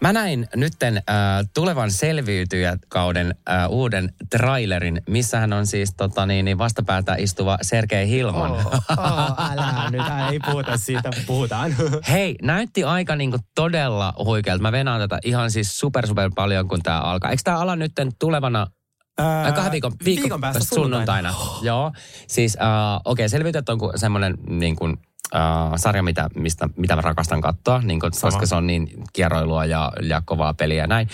[0.04, 1.04] Mä näin nytten äh,
[1.54, 8.08] tulevan selviytyjäkauden äh, uuden trailerin, missä hän on siis tota, niin, niin vastapäätä istuva Sergei
[8.08, 8.52] Hilman.
[8.52, 8.66] Oh,
[8.98, 11.76] oh, älä nyt, älä, ei puhuta siitä, puhutaan.
[12.12, 14.62] Hei, näytti aika niinku todella huikealta.
[14.62, 17.32] Mä venaan tätä ihan siis super super paljon, kun tää alkaa.
[17.32, 18.68] Eikö tää ala nytten tulevana
[19.18, 21.32] Ää, Äh, kahden viikon, viikon, viikon päästä sunnuntaina.
[21.32, 21.66] sunnuntaina.
[21.66, 21.92] Joo.
[22.28, 22.62] Siis uh,
[23.06, 24.98] okei, okay, selviytyjät on semmoinen niin kuin,
[25.36, 25.40] uh,
[25.76, 29.92] sarja, mitä, mistä, mitä mä rakastan katsoa, niin kuin, koska se on niin kierroilua ja,
[30.02, 31.10] ja kovaa peliä ja näin.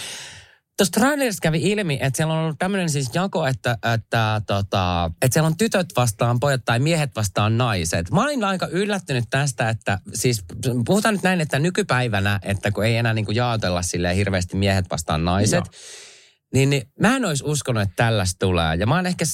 [0.77, 5.33] Tuossa trailerissa kävi ilmi, että siellä on ollut tämmöinen siis jako, että, että, tota, että
[5.33, 8.11] siellä on tytöt vastaan pojat tai miehet vastaan naiset.
[8.11, 10.45] Mä olin aika yllättynyt tästä, että siis
[10.85, 14.85] puhutaan nyt näin, että nykypäivänä, että kun ei enää niin kuin jaotella silleen hirveästi miehet
[14.91, 15.73] vastaan naiset, Joo.
[16.53, 18.75] niin, niin mä en olisi uskonut, että tällaista tulee.
[18.75, 19.25] Ja mä oon ehkä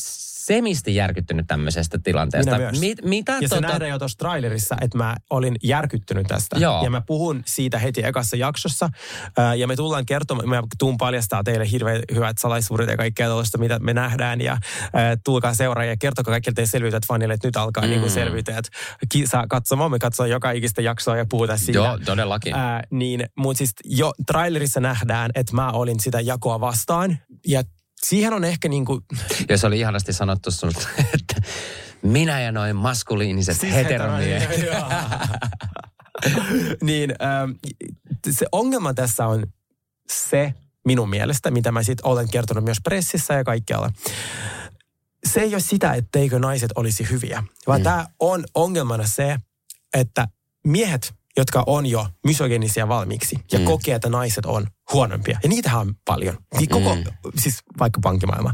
[0.46, 2.52] semisti järkyttynyt tämmöisestä tilanteesta.
[2.52, 2.80] Minä myös.
[2.80, 6.60] Mit, mitä Ja se tota- nähdään jo tuossa trailerissa, että mä olin järkyttynyt tästä.
[6.60, 6.84] Joo.
[6.84, 8.90] Ja mä puhun siitä heti ekassa jaksossa.
[9.38, 13.58] Ää, Ja me tullaan kertomaan, mä tuun paljastaa teille hirveän hyvät salaisuudet ja kaikkea tuollaista,
[13.58, 14.42] mitä me nähdään.
[14.42, 14.58] Ja
[14.94, 17.90] ää, tulkaa seuraa ja kertokaa kaikille teille selviytyjät fanille, että nyt alkaa mm.
[17.90, 18.66] niin selviytyjät
[19.12, 19.92] kisa katsomaan.
[19.92, 21.80] Me katsotaan joka ikistä jaksoa ja puhutaan siitä.
[21.80, 22.54] Joo, todellakin.
[22.54, 27.18] Ää, niin, mutta siis jo trailerissa nähdään, että mä olin sitä jakoa vastaan.
[27.48, 27.64] Ja
[28.10, 29.02] siihen on ehkä niin kuin,
[29.50, 30.72] Ja se oli ihanasti sanottu sun,
[31.14, 31.42] että
[32.02, 34.50] minä ja noin maskuliiniset siis heteromiehet.
[36.82, 37.52] Niin ähm,
[38.32, 39.44] se ongelma tässä on
[40.10, 40.54] se
[40.86, 43.92] minun mielestä, mitä mä sitten olen kertonut myös pressissä ja kaikkialla.
[45.26, 47.84] Se ei ole sitä, etteikö naiset olisi hyviä, vaan mm.
[47.84, 49.38] tämä on ongelmana se,
[49.94, 50.28] että
[50.68, 53.66] miehet, jotka on jo misogenisia valmiiksi ja Mm.
[53.66, 55.40] kokee, että naiset on huonompia.
[55.44, 56.38] Ja niitähän on paljon.
[56.60, 57.04] Niin koko, Mm.
[57.40, 58.52] siis vaikka pankkimaailma.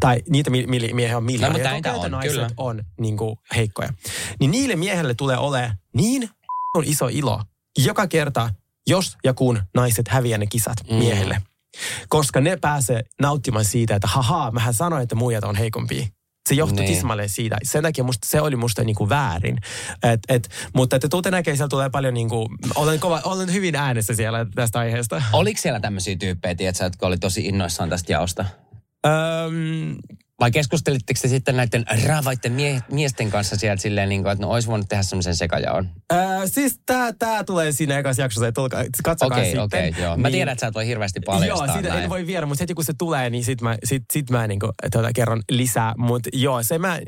[0.00, 1.52] Tai niitä mi- mi- miehiä on miljoonia.
[1.52, 2.48] mutta näitä kokee, että on, naiset kyllä.
[2.56, 3.92] on niin kuin, heikkoja.
[4.40, 6.28] Niin niille miehelle tulee olemaan niin
[6.76, 7.42] on iso ilo
[7.78, 8.50] joka kerta,
[8.86, 10.96] jos ja kun naiset häviää ne kisat Mm.
[10.96, 11.42] miehelle.
[12.08, 16.06] Koska ne pääsee nauttimaan siitä, että haha, mähän sanoin, että muijat on heikompia.
[16.48, 16.94] Se johtui Niin.
[16.94, 17.56] tismalleen siitä.
[17.62, 19.58] Sen takia musta, se oli musta niinku väärin.
[20.02, 24.14] Et, et, mutta että tuutte näkee, siellä tulee paljon niinku, olen, kova, olen hyvin äänessä
[24.14, 25.22] siellä tästä aiheesta.
[25.32, 28.44] Oliko siellä tämmöisiä tyyppejä, tiedätkö, jotka oli tosi innoissaan tästä jaosta?
[29.06, 29.96] Öm,
[30.42, 34.50] Vai keskustelitteko te sitten näiden raavaiden mie- miesten kanssa sieltä silleen, niin kuin, että no
[34.50, 35.88] olisi voinut tehdä semmoisen sekajaon?
[36.10, 39.62] Ää, siis tää, tää tulee siinä ekassa jaksossa, että tulkaa, katsokaa Okei, sitten.
[39.62, 40.16] okei, joo.
[40.16, 42.04] Mä tiedän, että sä et voi hirveästi paljastaa Joo, siitä näin.
[42.04, 44.70] en voi viedä, mutta heti kun se tulee, niin sit mä, sit, sit mä niinku,
[44.92, 45.94] tuota, kerron lisää.
[45.98, 47.00] Mutta joo, se mä,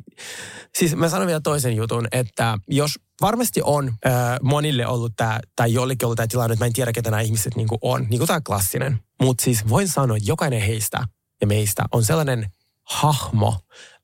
[0.78, 4.12] siis mä sanon vielä toisen jutun, että jos varmasti on äh,
[4.42, 7.56] monille ollut tämä, tai jollekin ollut tämä tilanne, että mä en tiedä, ketä nämä ihmiset
[7.56, 8.98] niinku on, niin kuin tämä klassinen.
[9.22, 11.04] Mutta siis voin sanoa, että jokainen heistä
[11.40, 12.46] ja meistä on sellainen
[12.84, 13.60] hahmo,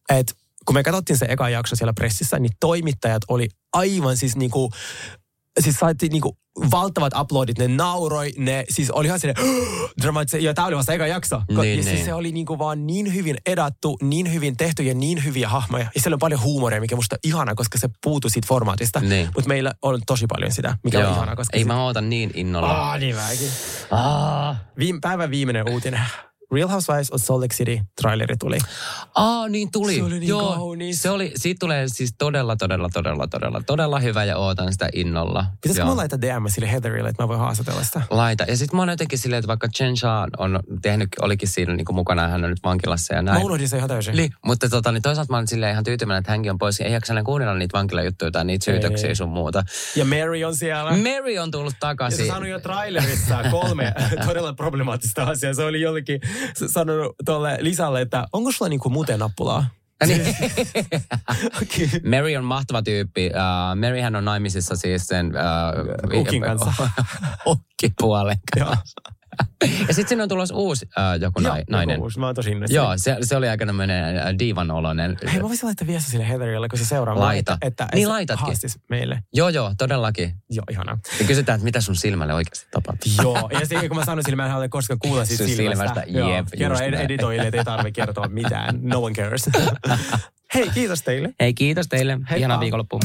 [0.08, 0.34] että
[0.66, 4.70] kun me katsottiin se eka jakso siellä pressissä, niin toimittajat oli aivan siis niinku,
[5.60, 6.36] siis saatiin niinku
[6.70, 9.46] valtavat uploadit, ne nauroi, ne siis oli ihan silleen,
[10.02, 11.42] dramaattisia, ja tämä oli vasta eka jakso.
[11.48, 11.84] Niin, ja niin.
[11.84, 15.86] siis se oli niinku vaan niin hyvin edattu, niin hyvin tehty ja niin hyviä hahmoja.
[15.94, 19.00] Ja siellä on paljon huumoria, mikä musta on ihana, koska se puuttuu siitä formaatista.
[19.00, 19.30] Niin.
[19.34, 22.30] Mutta meillä on tosi paljon sitä, mikä on ihana, koska Ei sit- mä ootan niin
[22.34, 22.92] innolla.
[22.92, 23.48] Ah, niin mäkin.
[23.90, 24.56] Ah.
[24.78, 26.00] Viime, päivän viimeinen uutinen.
[26.55, 28.59] Real Housewives of Salt Lake City traileri tuli.
[29.14, 29.94] Aa, niin tuli.
[29.94, 31.03] Se oli niin Joo, kaunis.
[31.03, 35.46] Se oli, siitä tulee siis todella, todella, todella, todella, todella hyvä ja ootan sitä innolla.
[35.62, 38.03] Pitäisikö mulla laittaa DM sille Heatherille, että mä voin haastatella sitä?
[38.11, 38.44] Laita.
[38.48, 41.86] Ja sitten mä oon jotenkin silleen, että vaikka Chen Shah on tehnyt, olikin siinä niin
[41.92, 43.44] mukana, hän on nyt vankilassa ja Mä näin.
[43.44, 44.16] unohdin sen ihan täysin.
[44.16, 46.80] Li, mutta tota, niin toisaalta mä olen silleen ihan tyytyväinen, että hänkin on pois.
[46.80, 48.74] Ei jaksa enää kuunnella niitä vankilajuttuja tai niitä Ei.
[48.80, 49.62] syytöksiä sun muuta.
[49.96, 50.90] Ja Mary on siellä.
[50.90, 52.26] Mary on tullut Ja se takaisin.
[52.26, 53.92] sanoi jo trailerissa kolme
[54.26, 55.55] todella problemaattista asiaa.
[55.55, 56.20] Se oli jollekin
[56.72, 59.66] sanonut tuolle Lisalle, että onko sulla niinku mutenappulaa?
[60.07, 60.20] Niin.
[61.62, 61.88] Okei.
[62.11, 63.26] Mary on mahtava tyyppi.
[63.26, 65.32] Uh, Maryhän on naimisissa siis sen...
[66.12, 66.72] Uh, Ukin kanssa.
[67.47, 68.68] Ukkipuolen Joo.
[68.68, 69.01] kanssa.
[69.88, 72.01] ja sitten sinne on tulossa uusi uh, joku Joo, nai, joku nainen.
[72.03, 72.18] uusi.
[72.18, 72.76] Mä oon tosi innoissani.
[72.76, 75.16] Joo, se, se oli aika tämmöinen äh, diivan oloinen.
[75.32, 77.18] Hei, mä voisin laittaa viesti sille Heatherille, kun se seuraa.
[77.20, 77.53] Laita.
[77.53, 78.47] Että, että Niin laitatkin.
[78.47, 79.22] haastis meille.
[79.34, 80.34] Joo, joo, todellakin.
[80.51, 80.99] Joo, ihanaa.
[81.20, 83.12] Ja kysytään, että mitä sun silmälle oikeasti tapahtuu.
[83.22, 85.84] Joo, ja sitten kun mä sanoin sille, mä en halua koskaan kuulla siitä silmästä.
[85.84, 87.05] silmästä, Joo, jep, Kerro ed- näin.
[87.05, 88.78] editoijille, että ei tarvitse kertoa mitään.
[88.82, 89.51] No one cares.
[90.55, 91.34] Hei, kiitos teille.
[91.41, 92.12] Hei, kiitos teille.
[92.12, 92.34] Heippa.
[92.34, 93.01] Ihanaa viikonloppua.